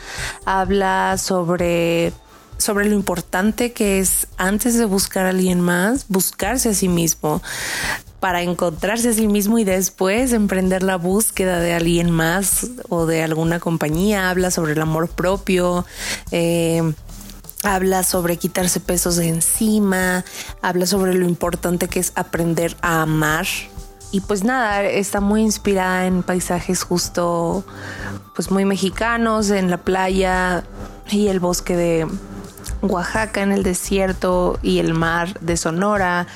Habla 0.44 1.16
sobre 1.18 2.12
sobre 2.56 2.88
lo 2.88 2.94
importante 2.94 3.72
que 3.72 3.98
es 3.98 4.28
antes 4.36 4.78
de 4.78 4.84
buscar 4.84 5.26
a 5.26 5.30
alguien 5.30 5.60
más, 5.60 6.06
buscarse 6.08 6.70
a 6.70 6.74
sí 6.74 6.88
mismo 6.88 7.42
para 8.20 8.42
encontrarse 8.42 9.10
a 9.10 9.12
sí 9.12 9.28
mismo 9.28 9.58
y 9.58 9.64
después 9.64 10.32
emprender 10.32 10.82
la 10.82 10.96
búsqueda 10.96 11.60
de 11.60 11.74
alguien 11.74 12.10
más 12.10 12.68
o 12.88 13.04
de 13.04 13.22
alguna 13.22 13.60
compañía. 13.60 14.30
Habla 14.30 14.50
sobre 14.50 14.72
el 14.72 14.80
amor 14.80 15.08
propio. 15.08 15.84
Eh, 16.30 16.94
habla 17.64 18.02
sobre 18.02 18.36
quitarse 18.36 18.80
pesos 18.80 19.16
de 19.16 19.28
encima, 19.28 20.24
habla 20.62 20.86
sobre 20.86 21.14
lo 21.14 21.26
importante 21.26 21.88
que 21.88 22.00
es 22.00 22.12
aprender 22.14 22.76
a 22.82 23.02
amar. 23.02 23.46
Y 24.12 24.20
pues 24.20 24.44
nada, 24.44 24.84
está 24.84 25.20
muy 25.20 25.42
inspirada 25.42 26.06
en 26.06 26.22
paisajes 26.22 26.84
justo 26.84 27.64
pues 28.34 28.50
muy 28.50 28.64
mexicanos, 28.64 29.50
en 29.50 29.70
la 29.70 29.78
playa 29.78 30.64
y 31.10 31.28
el 31.28 31.40
bosque 31.40 31.76
de 31.76 32.06
Oaxaca, 32.90 33.42
en 33.42 33.52
el 33.52 33.62
desierto 33.62 34.58
y 34.62 34.78
el 34.78 34.94
mar 34.94 35.38
de 35.40 35.56
Sonora, 35.56 36.26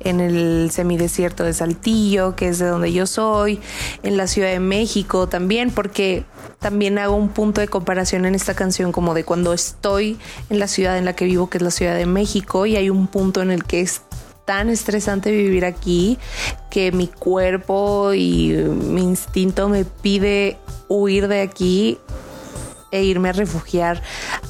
en 0.00 0.20
el 0.20 0.70
semidesierto 0.72 1.44
de 1.44 1.52
Saltillo, 1.52 2.36
que 2.36 2.48
es 2.48 2.58
de 2.58 2.66
donde 2.66 2.92
yo 2.92 3.06
soy, 3.06 3.60
en 4.02 4.16
la 4.16 4.26
Ciudad 4.26 4.50
de 4.50 4.60
México 4.60 5.28
también, 5.28 5.70
porque 5.70 6.24
también 6.58 6.98
hago 6.98 7.14
un 7.14 7.28
punto 7.28 7.60
de 7.60 7.68
comparación 7.68 8.26
en 8.26 8.34
esta 8.34 8.54
canción 8.54 8.92
como 8.92 9.14
de 9.14 9.24
cuando 9.24 9.52
estoy 9.52 10.18
en 10.50 10.58
la 10.58 10.68
ciudad 10.68 10.98
en 10.98 11.04
la 11.04 11.14
que 11.14 11.24
vivo, 11.24 11.48
que 11.48 11.58
es 11.58 11.62
la 11.62 11.70
Ciudad 11.70 11.96
de 11.96 12.06
México, 12.06 12.66
y 12.66 12.76
hay 12.76 12.90
un 12.90 13.06
punto 13.06 13.42
en 13.42 13.50
el 13.50 13.64
que 13.64 13.80
es 13.80 14.02
tan 14.44 14.68
estresante 14.68 15.30
vivir 15.30 15.64
aquí 15.64 16.18
que 16.70 16.90
mi 16.90 17.06
cuerpo 17.06 18.12
y 18.14 18.52
mi 18.52 19.02
instinto 19.02 19.68
me 19.68 19.84
pide 19.84 20.58
huir 20.88 21.28
de 21.28 21.40
aquí 21.40 21.98
e 22.90 23.02
irme 23.04 23.30
a 23.30 23.32
refugiar 23.32 24.02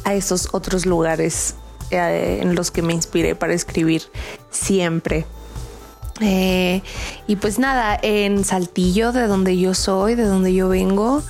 a 0.04 0.14
esos 0.14 0.48
otros 0.52 0.86
lugares 0.86 1.54
eh, 1.90 2.38
en 2.40 2.54
los 2.54 2.70
que 2.70 2.82
me 2.82 2.92
inspiré 2.92 3.34
para 3.34 3.52
escribir 3.52 4.02
siempre. 4.50 5.26
Eh, 6.20 6.82
y 7.26 7.36
pues 7.36 7.58
nada, 7.58 7.98
en 8.00 8.44
Saltillo, 8.44 9.10
de 9.10 9.26
donde 9.26 9.58
yo 9.58 9.74
soy, 9.74 10.14
de 10.14 10.24
donde 10.24 10.54
yo 10.54 10.68
vengo, 10.68 11.22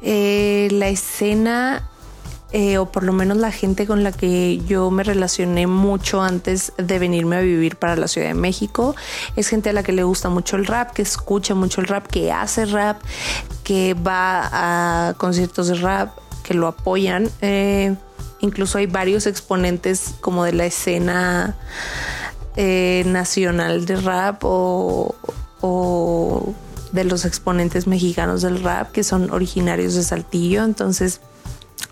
eh, 0.00 0.68
la 0.72 0.88
escena, 0.88 1.90
o 2.78 2.86
por 2.86 3.02
lo 3.02 3.12
menos 3.12 3.36
la 3.36 3.52
gente 3.52 3.86
con 3.86 4.02
la 4.02 4.12
que 4.12 4.62
yo 4.66 4.90
me 4.90 5.02
relacioné 5.02 5.66
mucho 5.66 6.22
antes 6.22 6.72
de 6.78 6.98
venirme 6.98 7.36
a 7.36 7.40
vivir 7.40 7.76
para 7.76 7.96
la 7.96 8.08
Ciudad 8.08 8.28
de 8.28 8.34
México, 8.34 8.96
es 9.34 9.48
gente 9.48 9.68
a 9.68 9.72
la 9.74 9.82
que 9.82 9.92
le 9.92 10.04
gusta 10.04 10.30
mucho 10.30 10.56
el 10.56 10.64
rap, 10.64 10.92
que 10.92 11.02
escucha 11.02 11.54
mucho 11.54 11.82
el 11.82 11.88
rap, 11.88 12.06
que 12.06 12.32
hace 12.32 12.64
rap, 12.64 13.02
que 13.62 13.92
va 13.92 14.48
a 15.10 15.14
conciertos 15.18 15.66
de 15.68 15.74
rap, 15.74 16.16
que 16.46 16.54
lo 16.54 16.68
apoyan. 16.68 17.28
Eh, 17.40 17.94
incluso 18.40 18.78
hay 18.78 18.86
varios 18.86 19.26
exponentes 19.26 20.14
como 20.20 20.44
de 20.44 20.52
la 20.52 20.66
escena 20.66 21.56
eh, 22.56 23.02
nacional 23.06 23.84
de 23.84 23.96
rap 23.96 24.42
o, 24.44 25.14
de 26.92 27.04
los 27.04 27.24
exponentes 27.24 27.86
mexicanos 27.88 28.42
del 28.42 28.62
rap 28.62 28.92
que 28.92 29.02
son 29.02 29.30
originarios 29.30 29.94
de 29.94 30.04
Saltillo. 30.04 30.64
Entonces, 30.64 31.20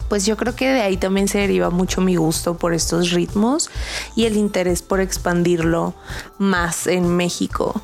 pues 0.08 0.24
yo 0.24 0.36
creo 0.36 0.54
que 0.54 0.68
de 0.68 0.80
ahí 0.80 0.96
también 0.96 1.26
se 1.26 1.38
deriva 1.38 1.70
mucho 1.70 2.00
mi 2.00 2.14
gusto 2.14 2.56
por 2.56 2.72
estos 2.72 3.10
ritmos 3.10 3.68
y 4.14 4.26
el 4.26 4.36
interés 4.36 4.82
por 4.82 5.00
expandirlo 5.00 5.94
más 6.38 6.86
en 6.86 7.16
México. 7.16 7.82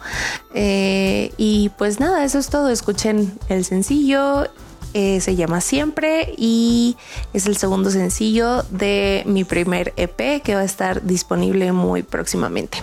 Eh, 0.55 1.33
y 1.37 1.71
pues 1.71 1.99
nada, 1.99 2.25
eso 2.25 2.39
es 2.39 2.49
todo. 2.49 2.69
Escuchen 2.71 3.37
el 3.49 3.65
sencillo 3.65 4.47
eh, 4.95 5.21
se 5.21 5.37
llama 5.37 5.61
Siempre 5.61 6.35
y 6.37 6.97
es 7.33 7.47
el 7.47 7.57
segundo 7.57 7.91
sencillo 7.91 8.63
de 8.71 9.23
mi 9.27 9.45
primer 9.45 9.93
EP 9.97 10.43
que 10.43 10.55
va 10.55 10.61
a 10.61 10.65
estar 10.65 11.03
disponible 11.03 11.73
muy 11.73 12.03
próximamente. 12.03 12.79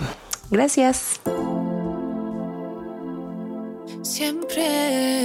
Gracias. 0.50 1.20
Siempre. 4.02 5.18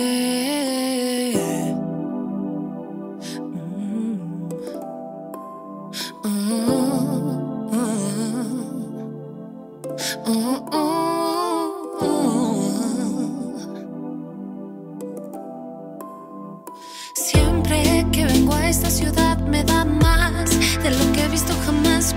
cama, 10.24 11.43
esta 18.74 18.90
ciudad 18.90 19.38
me 19.38 19.64
da 19.64 19.86
más 19.86 20.50
de 20.82 20.90
lo 20.90 21.12
que 21.14 21.22
he 21.22 21.28
visto 21.28 21.54
jamás. 21.64 22.16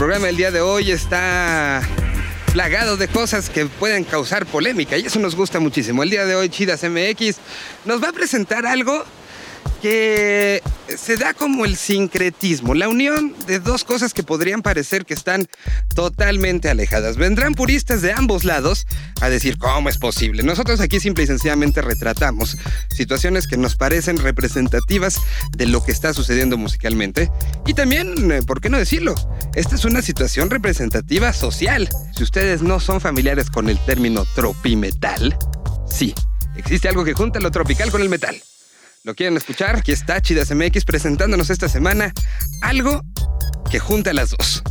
Programa 0.00 0.28
del 0.28 0.38
día 0.38 0.50
de 0.50 0.62
hoy 0.62 0.90
está 0.92 1.82
plagado 2.54 2.96
de 2.96 3.06
cosas 3.06 3.50
que 3.50 3.66
pueden 3.66 4.04
causar 4.04 4.46
polémica 4.46 4.96
y 4.96 5.04
eso 5.04 5.18
nos 5.18 5.36
gusta 5.36 5.60
muchísimo. 5.60 6.02
El 6.02 6.08
día 6.08 6.24
de 6.24 6.34
hoy 6.34 6.48
Chidas 6.48 6.82
MX 6.84 7.36
nos 7.84 8.02
va 8.02 8.08
a 8.08 8.12
presentar 8.14 8.64
algo 8.64 9.04
que 9.80 10.62
se 10.96 11.16
da 11.16 11.34
como 11.34 11.64
el 11.64 11.76
sincretismo, 11.76 12.74
la 12.74 12.88
unión 12.88 13.34
de 13.46 13.58
dos 13.58 13.84
cosas 13.84 14.12
que 14.12 14.22
podrían 14.22 14.62
parecer 14.62 15.04
que 15.04 15.14
están 15.14 15.48
totalmente 15.94 16.68
alejadas. 16.68 17.16
Vendrán 17.16 17.54
puristas 17.54 18.02
de 18.02 18.12
ambos 18.12 18.44
lados 18.44 18.86
a 19.20 19.28
decir 19.28 19.58
cómo 19.58 19.88
es 19.88 19.98
posible. 19.98 20.42
Nosotros 20.42 20.80
aquí 20.80 21.00
simple 21.00 21.24
y 21.24 21.26
sencillamente 21.26 21.82
retratamos 21.82 22.56
situaciones 22.94 23.46
que 23.46 23.56
nos 23.56 23.76
parecen 23.76 24.18
representativas 24.18 25.20
de 25.56 25.66
lo 25.66 25.84
que 25.84 25.92
está 25.92 26.12
sucediendo 26.12 26.58
musicalmente. 26.58 27.30
Y 27.66 27.74
también, 27.74 28.30
eh, 28.30 28.42
¿por 28.42 28.60
qué 28.60 28.68
no 28.68 28.78
decirlo? 28.78 29.14
Esta 29.54 29.74
es 29.74 29.84
una 29.84 30.02
situación 30.02 30.50
representativa 30.50 31.32
social. 31.32 31.88
Si 32.16 32.22
ustedes 32.22 32.62
no 32.62 32.80
son 32.80 33.00
familiares 33.00 33.50
con 33.50 33.68
el 33.68 33.78
término 33.84 34.24
tropimetal, 34.34 35.36
sí, 35.90 36.14
existe 36.56 36.88
algo 36.88 37.04
que 37.04 37.14
junta 37.14 37.40
lo 37.40 37.50
tropical 37.50 37.90
con 37.90 38.02
el 38.02 38.08
metal. 38.08 38.40
¿Lo 39.02 39.14
quieren 39.14 39.34
escuchar? 39.38 39.76
Aquí 39.76 39.92
está 39.92 40.20
Chidas 40.20 40.54
MX 40.54 40.84
presentándonos 40.84 41.48
esta 41.48 41.70
semana 41.70 42.12
algo 42.60 43.00
que 43.70 43.78
junta 43.78 44.12
las 44.12 44.32
dos. 44.32 44.62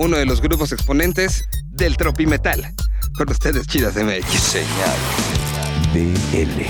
Uno 0.00 0.16
de 0.16 0.26
los 0.26 0.40
grupos 0.40 0.72
exponentes 0.72 1.48
del 1.68 1.96
tropimetal. 1.96 2.74
Con 3.16 3.30
ustedes, 3.30 3.68
Chidas 3.68 3.94
MX. 3.94 4.26
Señal 4.32 4.96
BL. 5.94 6.62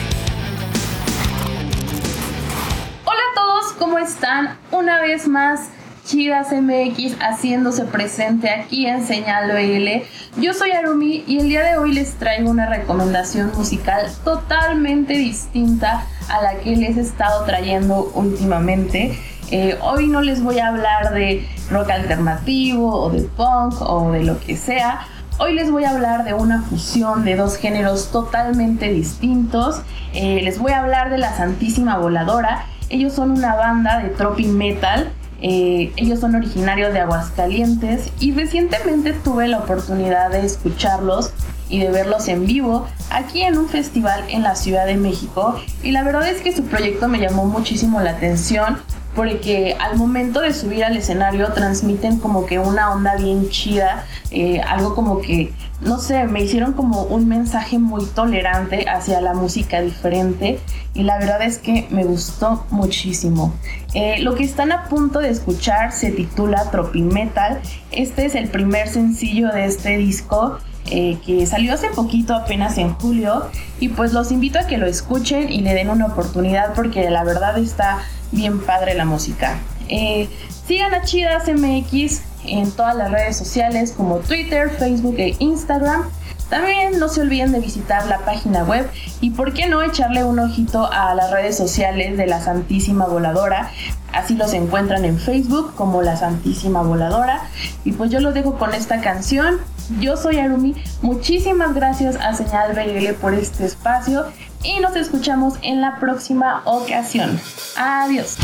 Hola 3.06 3.22
a 3.22 3.34
todos, 3.34 3.72
¿cómo 3.78 3.98
están? 3.98 4.58
Una 4.70 5.00
vez 5.00 5.26
más, 5.26 5.70
Chivas 6.04 6.48
MX 6.50 7.16
haciéndose 7.20 7.84
presente 7.84 8.50
aquí 8.50 8.86
en 8.86 9.06
Señal 9.06 9.50
OL. 9.50 10.02
Yo 10.40 10.52
soy 10.52 10.72
Arumi 10.72 11.22
y 11.28 11.38
el 11.38 11.48
día 11.48 11.62
de 11.62 11.78
hoy 11.78 11.92
les 11.92 12.14
traigo 12.14 12.50
una 12.50 12.66
recomendación 12.68 13.52
musical 13.56 14.06
totalmente 14.24 15.14
distinta 15.14 16.04
a 16.28 16.42
la 16.42 16.56
que 16.56 16.74
les 16.74 16.96
he 16.96 17.02
estado 17.02 17.44
trayendo 17.44 18.10
últimamente. 18.14 19.16
Eh, 19.52 19.78
hoy 19.80 20.08
no 20.08 20.22
les 20.22 20.42
voy 20.42 20.58
a 20.58 20.68
hablar 20.68 21.14
de 21.14 21.46
rock 21.70 21.90
alternativo 21.90 22.90
o 22.94 23.10
de 23.10 23.22
punk 23.22 23.80
o 23.80 24.10
de 24.10 24.24
lo 24.24 24.40
que 24.40 24.56
sea. 24.56 25.06
Hoy 25.38 25.54
les 25.54 25.70
voy 25.70 25.84
a 25.84 25.90
hablar 25.90 26.24
de 26.24 26.34
una 26.34 26.62
fusión 26.62 27.24
de 27.24 27.36
dos 27.36 27.56
géneros 27.56 28.10
totalmente 28.10 28.92
distintos. 28.92 29.82
Eh, 30.14 30.40
les 30.42 30.58
voy 30.58 30.72
a 30.72 30.80
hablar 30.80 31.10
de 31.10 31.18
la 31.18 31.36
Santísima 31.36 31.96
Voladora. 31.98 32.66
Ellos 32.88 33.12
son 33.12 33.30
una 33.30 33.54
banda 33.54 34.00
de 34.00 34.08
tropi 34.08 34.46
metal. 34.46 35.12
Eh, 35.42 35.92
ellos 35.96 36.20
son 36.20 36.36
originarios 36.36 36.92
de 36.92 37.00
Aguascalientes 37.00 38.10
y 38.20 38.32
recientemente 38.32 39.12
tuve 39.12 39.48
la 39.48 39.58
oportunidad 39.58 40.30
de 40.30 40.46
escucharlos 40.46 41.32
y 41.68 41.80
de 41.80 41.90
verlos 41.90 42.28
en 42.28 42.46
vivo 42.46 42.86
aquí 43.10 43.42
en 43.42 43.58
un 43.58 43.68
festival 43.68 44.24
en 44.28 44.42
la 44.42 44.54
Ciudad 44.54 44.86
de 44.86 44.94
México. 44.96 45.60
Y 45.82 45.90
la 45.90 46.04
verdad 46.04 46.28
es 46.28 46.40
que 46.40 46.54
su 46.54 46.64
proyecto 46.64 47.08
me 47.08 47.18
llamó 47.18 47.44
muchísimo 47.44 48.00
la 48.00 48.10
atención 48.10 48.78
porque 49.14 49.76
al 49.78 49.96
momento 49.96 50.40
de 50.40 50.54
subir 50.54 50.84
al 50.84 50.96
escenario 50.96 51.52
transmiten 51.52 52.18
como 52.18 52.46
que 52.46 52.58
una 52.58 52.92
onda 52.92 53.16
bien 53.16 53.50
chida, 53.50 54.06
eh, 54.30 54.60
algo 54.62 54.94
como 54.94 55.20
que, 55.20 55.52
no 55.80 55.98
sé, 55.98 56.24
me 56.24 56.40
hicieron 56.40 56.72
como 56.72 57.02
un 57.02 57.28
mensaje 57.28 57.78
muy 57.78 58.06
tolerante 58.06 58.88
hacia 58.88 59.20
la 59.20 59.34
música 59.34 59.82
diferente 59.82 60.60
y 60.94 61.02
la 61.02 61.18
verdad 61.18 61.42
es 61.42 61.58
que 61.58 61.86
me 61.90 62.04
gustó 62.04 62.64
muchísimo. 62.70 63.52
Eh, 63.92 64.20
lo 64.20 64.34
que 64.34 64.44
están 64.44 64.72
a 64.72 64.84
punto 64.84 65.18
de 65.18 65.28
escuchar 65.28 65.92
se 65.92 66.10
titula 66.10 66.70
Tropimetal, 66.70 67.60
este 67.90 68.24
es 68.24 68.34
el 68.34 68.48
primer 68.48 68.88
sencillo 68.88 69.48
de 69.48 69.66
este 69.66 69.98
disco. 69.98 70.58
eh, 70.90 71.16
que 71.24 71.46
salió 71.46 71.74
hace 71.74 71.88
poquito, 71.90 72.34
apenas 72.34 72.76
en 72.76 72.92
julio, 72.94 73.46
y 73.78 73.90
pues 73.90 74.12
los 74.12 74.32
invito 74.32 74.58
a 74.58 74.66
que 74.66 74.78
lo 74.78 74.86
escuchen 74.86 75.50
y 75.50 75.60
le 75.60 75.74
den 75.74 75.88
una 75.88 76.06
oportunidad 76.06 76.74
porque 76.74 77.08
la 77.08 77.22
verdad 77.22 77.56
está 77.56 78.00
bien 78.32 78.60
padre 78.60 78.94
la 78.94 79.04
música. 79.04 79.58
Eh, 79.88 80.28
sigan 80.66 80.94
a 80.94 81.02
Chidas 81.02 81.44
MX 81.48 82.22
en 82.44 82.70
todas 82.72 82.96
las 82.96 83.10
redes 83.10 83.36
sociales 83.36 83.92
como 83.96 84.16
Twitter, 84.18 84.70
Facebook 84.70 85.16
e 85.18 85.36
Instagram. 85.38 86.04
También 86.48 86.98
no 86.98 87.08
se 87.08 87.22
olviden 87.22 87.52
de 87.52 87.60
visitar 87.60 88.06
la 88.06 88.18
página 88.18 88.64
web 88.64 88.90
y 89.20 89.30
por 89.30 89.54
qué 89.54 89.68
no 89.68 89.80
echarle 89.82 90.22
un 90.24 90.38
ojito 90.38 90.90
a 90.92 91.14
las 91.14 91.30
redes 91.30 91.56
sociales 91.56 92.18
de 92.18 92.26
la 92.26 92.40
Santísima 92.40 93.06
Voladora. 93.06 93.70
Así 94.12 94.34
los 94.34 94.52
encuentran 94.52 95.06
en 95.06 95.18
Facebook 95.18 95.74
como 95.74 96.02
la 96.02 96.16
Santísima 96.16 96.82
Voladora. 96.82 97.48
Y 97.84 97.92
pues 97.92 98.10
yo 98.10 98.20
los 98.20 98.34
dejo 98.34 98.58
con 98.58 98.74
esta 98.74 99.00
canción. 99.00 99.58
Yo 99.98 100.18
soy 100.18 100.38
Arumi. 100.38 100.74
Muchísimas 101.00 101.74
gracias 101.74 102.16
a 102.16 102.34
Señal 102.34 102.74
BL 102.74 103.14
por 103.14 103.32
este 103.32 103.64
espacio 103.64 104.26
y 104.62 104.80
nos 104.80 104.96
escuchamos 104.96 105.54
en 105.62 105.80
la 105.80 105.98
próxima 105.98 106.62
ocasión. 106.64 107.40
Adiós. 107.76 108.36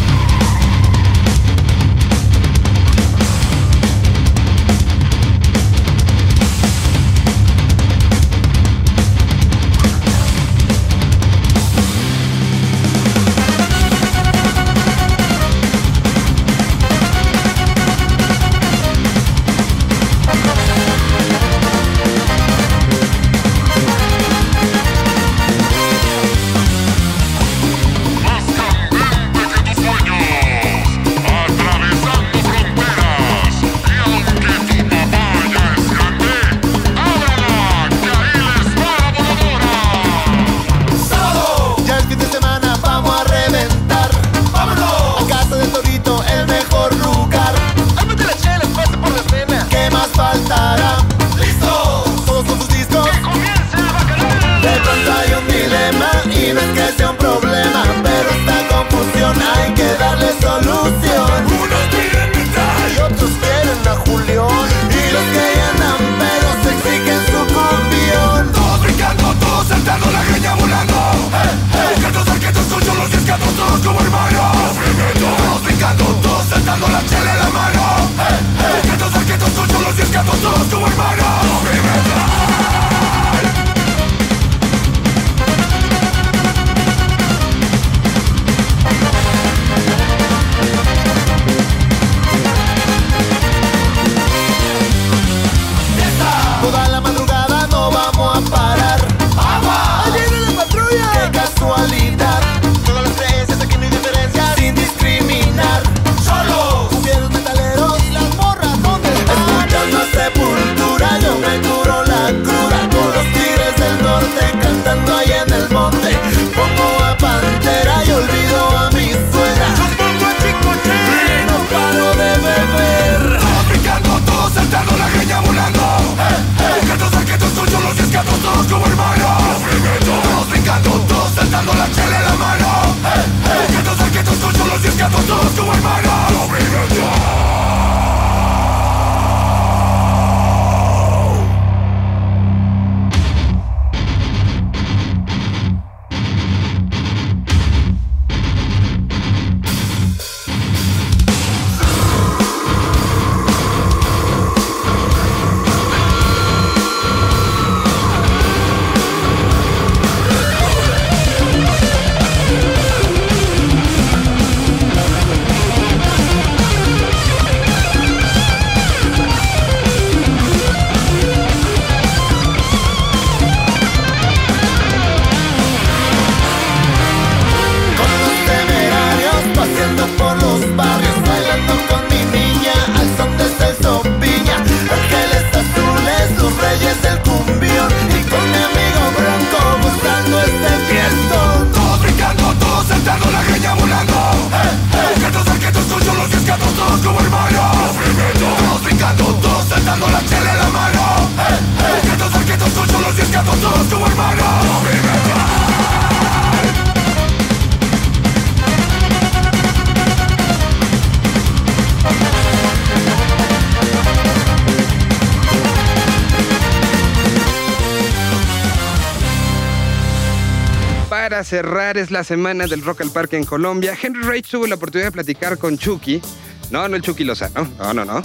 Para 221.09 221.45
cerrar 221.45 221.99
es 221.99 222.11
la 222.11 222.25
semana 222.25 222.67
del 222.67 222.83
Rock 222.83 223.03
al 223.03 223.11
Parque 223.11 223.37
en 223.37 223.45
Colombia. 223.45 223.97
Henry 224.03 224.23
Rage 224.23 224.43
tuvo 224.51 224.67
la 224.67 224.77
oportunidad 224.77 225.09
de 225.09 225.13
platicar 225.13 225.59
con 225.59 225.77
Chucky. 225.77 226.23
No, 226.71 226.89
no 226.89 226.97
el 226.97 227.03
Chucky 227.03 227.23
Lozano, 227.23 227.69
no, 227.79 227.95
no, 227.95 228.05
no. 228.05 228.23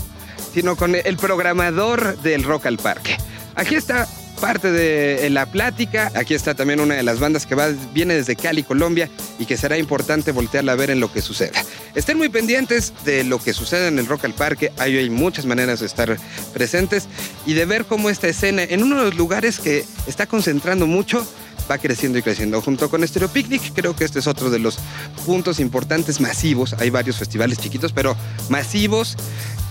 Sino 0.53 0.75
con 0.75 0.95
el 0.95 1.17
programador 1.17 2.17
del 2.19 2.43
Rock 2.43 2.67
al 2.67 2.77
Parque. 2.77 3.17
Aquí 3.55 3.75
está 3.75 4.07
parte 4.39 4.71
de 4.71 5.29
la 5.29 5.45
plática. 5.45 6.11
Aquí 6.15 6.33
está 6.33 6.55
también 6.55 6.79
una 6.79 6.95
de 6.95 7.03
las 7.03 7.19
bandas 7.19 7.45
que 7.45 7.55
viene 7.93 8.15
desde 8.15 8.35
Cali, 8.35 8.63
Colombia, 8.63 9.09
y 9.39 9.45
que 9.45 9.57
será 9.57 9.77
importante 9.77 10.31
voltearla 10.31 10.73
a 10.73 10.75
ver 10.75 10.89
en 10.89 10.99
lo 10.99 11.11
que 11.11 11.21
suceda. 11.21 11.61
Estén 11.95 12.17
muy 12.17 12.29
pendientes 12.29 12.93
de 13.05 13.23
lo 13.23 13.39
que 13.39 13.53
sucede 13.53 13.87
en 13.87 13.99
el 13.99 14.07
Rock 14.07 14.25
al 14.25 14.33
Parque. 14.33 14.71
Hay 14.77 15.09
muchas 15.09 15.45
maneras 15.45 15.79
de 15.79 15.85
estar 15.85 16.17
presentes 16.53 17.07
y 17.45 17.53
de 17.53 17.65
ver 17.65 17.85
cómo 17.85 18.09
esta 18.09 18.27
escena, 18.27 18.63
en 18.63 18.83
uno 18.83 18.97
de 18.97 19.05
los 19.05 19.15
lugares 19.15 19.59
que 19.59 19.85
está 20.07 20.25
concentrando 20.25 20.87
mucho, 20.87 21.25
va 21.69 21.77
creciendo 21.77 22.17
y 22.17 22.21
creciendo. 22.21 22.61
Junto 22.61 22.89
con 22.89 23.07
Stereo 23.07 23.29
Picnic, 23.29 23.73
creo 23.73 23.95
que 23.95 24.05
este 24.05 24.19
es 24.19 24.27
otro 24.27 24.49
de 24.49 24.59
los 24.59 24.77
puntos 25.25 25.59
importantes 25.59 26.19
masivos. 26.19 26.73
Hay 26.79 26.89
varios 26.89 27.17
festivales 27.17 27.57
chiquitos, 27.57 27.93
pero 27.93 28.15
masivos. 28.49 29.17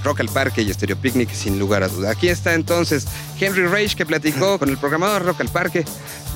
Rock 0.04 0.20
al 0.20 0.28
Parque 0.28 0.62
y 0.62 0.72
Stereo 0.72 0.96
Picnic, 0.96 1.30
sin 1.32 1.58
lugar 1.58 1.82
a 1.82 1.88
duda. 1.88 2.10
Aquí 2.10 2.28
está 2.28 2.54
entonces 2.54 3.06
Henry 3.38 3.66
Rage 3.66 3.96
que 3.96 4.06
platicó 4.06 4.58
con 4.58 4.68
el 4.68 4.78
programador 4.78 5.24
Rock 5.24 5.40
al 5.40 5.48
Parque. 5.48 5.84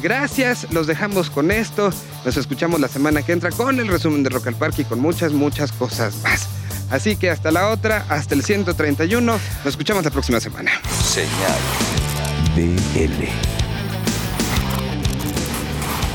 Gracias, 0.02 0.66
los 0.72 0.87
dejamos 0.87 1.31
con 1.31 1.50
esto. 1.50 1.90
Nos 2.24 2.37
escuchamos 2.37 2.81
la 2.81 2.88
semana 2.88 3.22
que 3.22 3.33
entra 3.33 3.50
con 3.50 3.81
el 3.81 3.88
resumen 3.88 4.22
de 4.22 4.31
Rock 4.31 4.48
al 4.48 4.57
Parque 4.57 4.83
y 4.83 4.85
con 4.85 5.00
muchas, 5.00 5.33
muchas 5.33 5.72
cosas 5.72 6.16
más. 6.22 6.48
Así 6.90 7.16
que 7.16 7.31
hasta 7.31 7.50
la 7.50 7.68
otra, 7.70 8.05
hasta 8.09 8.35
el 8.35 8.44
131. 8.44 9.33
Nos 9.33 9.66
escuchamos 9.66 10.05
la 10.05 10.11
próxima 10.11 10.40
semana. 10.40 10.70
Señal 11.02 11.59
BL. 12.55 13.55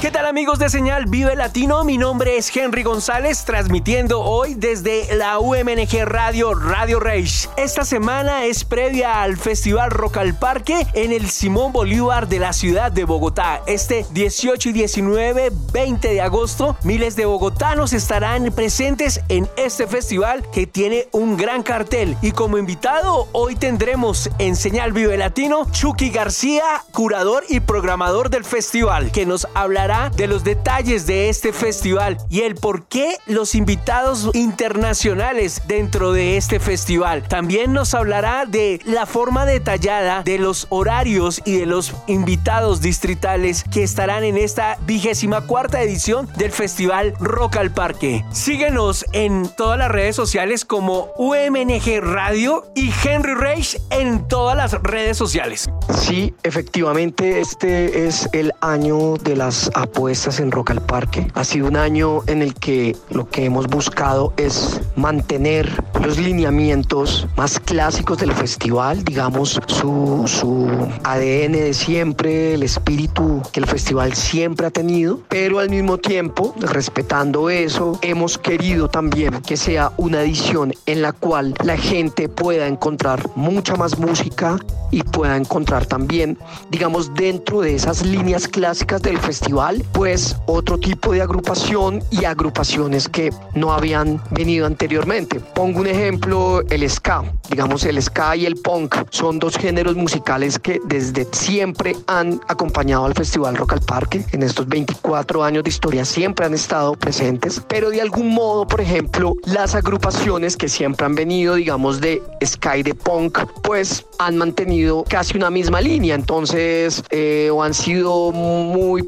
¿Qué 0.02 0.10
tal 0.10 0.26
amigos 0.26 0.58
de 0.58 0.68
Señal 0.68 1.06
Vive 1.06 1.36
Latino? 1.36 1.84
Mi 1.84 2.00
nombre 2.00 2.36
es 2.36 2.58
Henry 2.58 2.82
González, 2.82 3.46
transmitiendo 3.46 4.22
hoy 4.22 4.56
desde 4.56 5.16
la 5.16 5.38
UMNG 5.38 6.06
Radio 6.06 6.56
Radio 6.56 7.00
Rage. 7.00 7.48
Esta 7.56 7.86
semana 7.86 8.46
es 8.46 8.64
previa 8.64 9.22
al 9.22 9.38
Festival 9.38 9.92
Rock 9.92 10.18
al 10.18 10.34
Parque 10.34 10.88
en 10.96 11.12
el 11.12 11.30
Simón 11.30 11.72
Bolívar 11.72 12.28
de 12.28 12.40
la 12.40 12.52
ciudad 12.52 12.92
de 12.92 13.04
Bogotá. 13.04 13.62
Este 13.68 14.04
18 14.10 14.70
y 14.70 14.72
19, 14.72 15.52
20 15.72 16.08
de 16.08 16.22
agosto, 16.22 16.76
miles 16.82 17.16
de 17.16 17.26
bogotanos 17.26 17.94
estarán 17.94 18.52
presentes 18.54 19.22
en 19.30 19.48
este 19.56 19.86
festival 19.86 20.44
que 20.52 20.66
tiene 20.66 21.10
un 21.12 21.38
gran 21.38 21.62
cartel. 21.62 22.18
Y 22.24 22.32
como 22.32 22.58
invitado, 22.58 23.28
hoy 23.34 23.56
tendremos 23.56 24.32
en 24.40 24.56
Señal 24.56 24.94
Vive 24.94 25.16
Latino 25.16 25.68
Chucky 25.70 26.10
García, 26.10 26.64
curador 26.92 27.44
y 27.50 27.60
programador 27.60 28.32
del 28.32 28.46
festival, 28.46 29.12
que 29.12 29.28
nos 29.28 29.48
hablará 29.54 29.91
de 29.92 30.28
los 30.28 30.46
detalles 30.46 31.06
de 31.06 31.28
este 31.28 31.52
festival 31.52 32.18
y 32.30 32.42
el 32.42 32.56
por 32.56 32.86
qué 32.86 33.18
los 33.26 33.56
invitados 33.56 34.30
internacionales 34.34 35.62
dentro 35.68 36.14
de 36.14 36.38
este 36.38 36.62
festival. 36.62 37.28
También 37.28 37.74
nos 37.74 37.94
hablará 37.94 38.46
de 38.46 38.80
la 38.86 39.06
forma 39.06 39.46
detallada 39.46 40.24
de 40.24 40.38
los 40.38 40.68
horarios 40.70 41.42
y 41.44 41.58
de 41.58 41.66
los 41.66 41.94
invitados 42.08 42.80
distritales 42.80 43.66
que 43.66 43.84
estarán 43.84 44.24
en 44.24 44.38
esta 44.38 44.78
vigésima 44.86 45.42
cuarta 45.42 45.82
edición 45.82 46.30
del 46.38 46.54
festival 46.54 47.14
Rock 47.20 47.58
al 47.58 47.72
Parque. 47.72 48.24
Síguenos 48.32 49.06
en 49.12 49.50
todas 49.58 49.78
las 49.78 49.92
redes 49.92 50.16
sociales 50.16 50.64
como 50.64 51.10
UMNG 51.18 52.00
Radio 52.02 52.66
y 52.76 52.94
Henry 53.04 53.34
Rage 53.34 53.82
en 53.90 54.26
todas 54.30 54.56
las 54.56 54.72
redes 54.84 55.18
sociales. 55.18 55.70
Sí, 56.00 56.34
efectivamente, 56.44 57.42
este 57.42 58.08
es 58.08 58.30
el 58.32 58.54
año 58.62 59.16
de 59.18 59.36
las 59.36 59.70
apuestas 59.82 60.40
en 60.40 60.52
Rock 60.52 60.72
al 60.72 60.82
Parque. 60.82 61.28
Ha 61.34 61.44
sido 61.44 61.68
un 61.68 61.76
año 61.76 62.22
en 62.28 62.42
el 62.42 62.54
que 62.54 62.96
lo 63.10 63.28
que 63.30 63.46
hemos 63.46 63.68
buscado 63.68 64.34
es 64.38 64.82
mantener 64.96 65.84
los 66.04 66.18
lineamientos 66.18 67.28
más 67.36 67.60
clásicos 67.60 68.18
del 68.18 68.32
festival, 68.34 69.04
digamos, 69.04 69.60
su, 69.68 70.24
su 70.28 70.68
ADN 71.04 71.54
de 71.54 71.74
siempre, 71.74 72.54
el 72.54 72.64
espíritu 72.64 73.42
que 73.52 73.60
el 73.60 73.66
festival 73.66 74.14
siempre 74.14 74.68
ha 74.68 74.72
tenido, 74.72 75.20
pero 75.30 75.60
al 75.60 75.70
mismo 75.70 75.98
tiempo, 75.98 76.56
respetando 76.60 77.50
eso, 77.50 78.00
hemos 78.02 78.38
querido 78.38 78.90
también 78.90 79.42
que 79.42 79.58
sea 79.58 79.92
una 79.98 80.22
edición 80.22 80.74
en 80.86 81.02
la 81.02 81.12
cual 81.12 81.54
la 81.64 81.78
gente 81.78 82.30
pueda 82.30 82.68
encontrar 82.68 83.30
mucha 83.36 83.76
más 83.76 83.98
música 84.00 84.58
y 84.92 85.04
pueda 85.04 85.38
encontrar 85.38 85.86
también, 85.86 86.38
digamos, 86.70 87.14
dentro 87.14 87.62
de 87.62 87.76
esas 87.76 88.06
líneas 88.06 88.48
clásicas 88.48 89.02
del 89.02 89.18
festival, 89.18 89.71
pues 89.92 90.36
otro 90.46 90.78
tipo 90.78 91.14
de 91.14 91.22
agrupación 91.22 92.04
y 92.12 92.26
agrupaciones 92.26 93.08
que 93.08 93.32
no 93.54 93.74
habían 93.74 94.22
venido 94.32 94.66
anteriormente. 94.66 95.40
Pongo 95.40 95.80
un 95.80 95.88
ejemplo, 95.88 96.62
el 96.70 96.90
ska. 96.90 97.24
Digamos, 97.50 97.84
el 97.86 98.02
ska 98.02 98.36
y 98.36 98.46
el 98.46 98.56
punk 98.56 98.96
son 99.10 99.40
dos 99.40 99.58
géneros 99.58 99.96
musicales 99.96 100.60
que 100.60 100.80
desde 100.86 101.28
siempre 101.32 101.96
han 102.08 102.40
acompañado 102.48 103.06
al 103.06 103.14
Festival 103.14 103.56
Rock 103.56 103.74
al 103.74 103.82
Parque. 103.82 104.26
En 104.32 104.44
estos 104.44 104.68
24 104.68 105.44
años 105.44 105.64
de 105.64 105.70
historia 105.70 106.06
siempre 106.06 106.46
han 106.46 106.54
estado 106.54 106.94
presentes, 106.94 107.62
pero 107.68 107.90
de 107.90 108.02
algún 108.02 108.34
modo, 108.34 108.68
por 108.68 108.82
ejemplo, 108.82 109.36
las 109.46 109.76
agrupaciones 109.76 110.58
que 110.58 110.70
siempre 110.70 111.06
han 111.06 111.16
venido, 111.16 111.56
digamos, 111.56 112.02
de 112.02 112.22
ska 112.44 112.78
y 112.78 112.84
de 112.84 112.96
punk, 112.96 113.40
pues 113.64 114.06
han 114.20 114.38
mantenido 114.38 115.04
casi 115.08 115.38
una 115.38 115.50
misma 115.50 115.82
línea. 115.82 116.16
Entonces, 116.16 117.04
eh, 117.10 117.50
o 117.52 117.64
han 117.64 117.74
sido 117.74 118.32
muy 118.32 119.04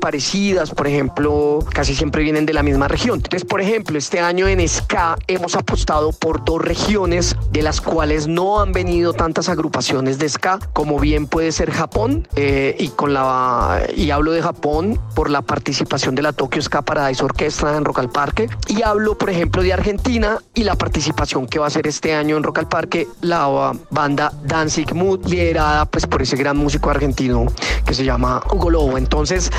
por 0.76 0.88
ejemplo, 0.88 1.60
casi 1.74 1.96
siempre 1.96 2.22
vienen 2.22 2.46
de 2.46 2.54
la 2.54 2.64
misma 2.64 2.88
región. 2.88 3.16
Entonces, 3.16 3.44
por 3.44 3.60
ejemplo, 3.60 3.98
este 3.98 4.20
año 4.20 4.48
en 4.48 4.68
SKA 4.68 5.18
hemos 5.28 5.56
apostado 5.56 6.12
por 6.12 6.46
dos 6.46 6.62
regiones 6.62 7.36
de 7.52 7.64
las 7.64 7.82
cuales 7.82 8.28
no 8.28 8.60
han 8.60 8.72
venido 8.72 9.14
tantas 9.14 9.50
agrupaciones 9.50 10.20
de 10.20 10.30
ska, 10.30 10.60
como 10.74 11.00
bien 11.00 11.26
puede 11.28 11.52
ser 11.52 11.72
Japón, 11.72 12.28
eh, 12.36 12.76
y 12.78 12.90
con 12.90 13.14
la 13.14 13.82
y 13.96 14.12
hablo 14.12 14.32
de 14.32 14.42
Japón 14.42 15.00
por 15.16 15.30
la 15.30 15.42
participación 15.42 16.14
de 16.14 16.22
la 16.22 16.34
Tokyo 16.34 16.62
Ska 16.62 16.84
Paradise 16.84 17.24
Orquestra 17.24 17.76
en 17.76 17.86
Rock 17.86 18.00
al 18.00 18.10
Parque, 18.10 18.48
y 18.68 18.84
hablo, 18.84 19.18
por 19.18 19.30
ejemplo, 19.30 19.64
de 19.64 19.74
Argentina 19.74 20.38
y 20.54 20.64
la 20.64 20.76
participación 20.76 21.48
que 21.48 21.60
va 21.60 21.68
a 21.68 21.72
ser 21.72 21.88
este 21.88 22.14
año 22.14 22.38
en 22.38 22.44
Rock 22.44 22.60
al 22.60 22.68
Parque 22.68 23.08
la 23.22 23.74
banda 23.90 24.32
Danzig 24.44 24.94
Mood, 24.94 25.26
liderada 25.26 25.86
pues 25.86 26.06
por 26.06 26.22
ese 26.22 26.36
gran 26.36 26.58
músico 26.58 26.90
argentino 26.90 27.48
que 27.86 27.94
se 27.94 28.06
llama 28.06 28.44
Hugo 28.52 28.70
Lobo. 28.70 28.98
Entonces, 28.98 29.50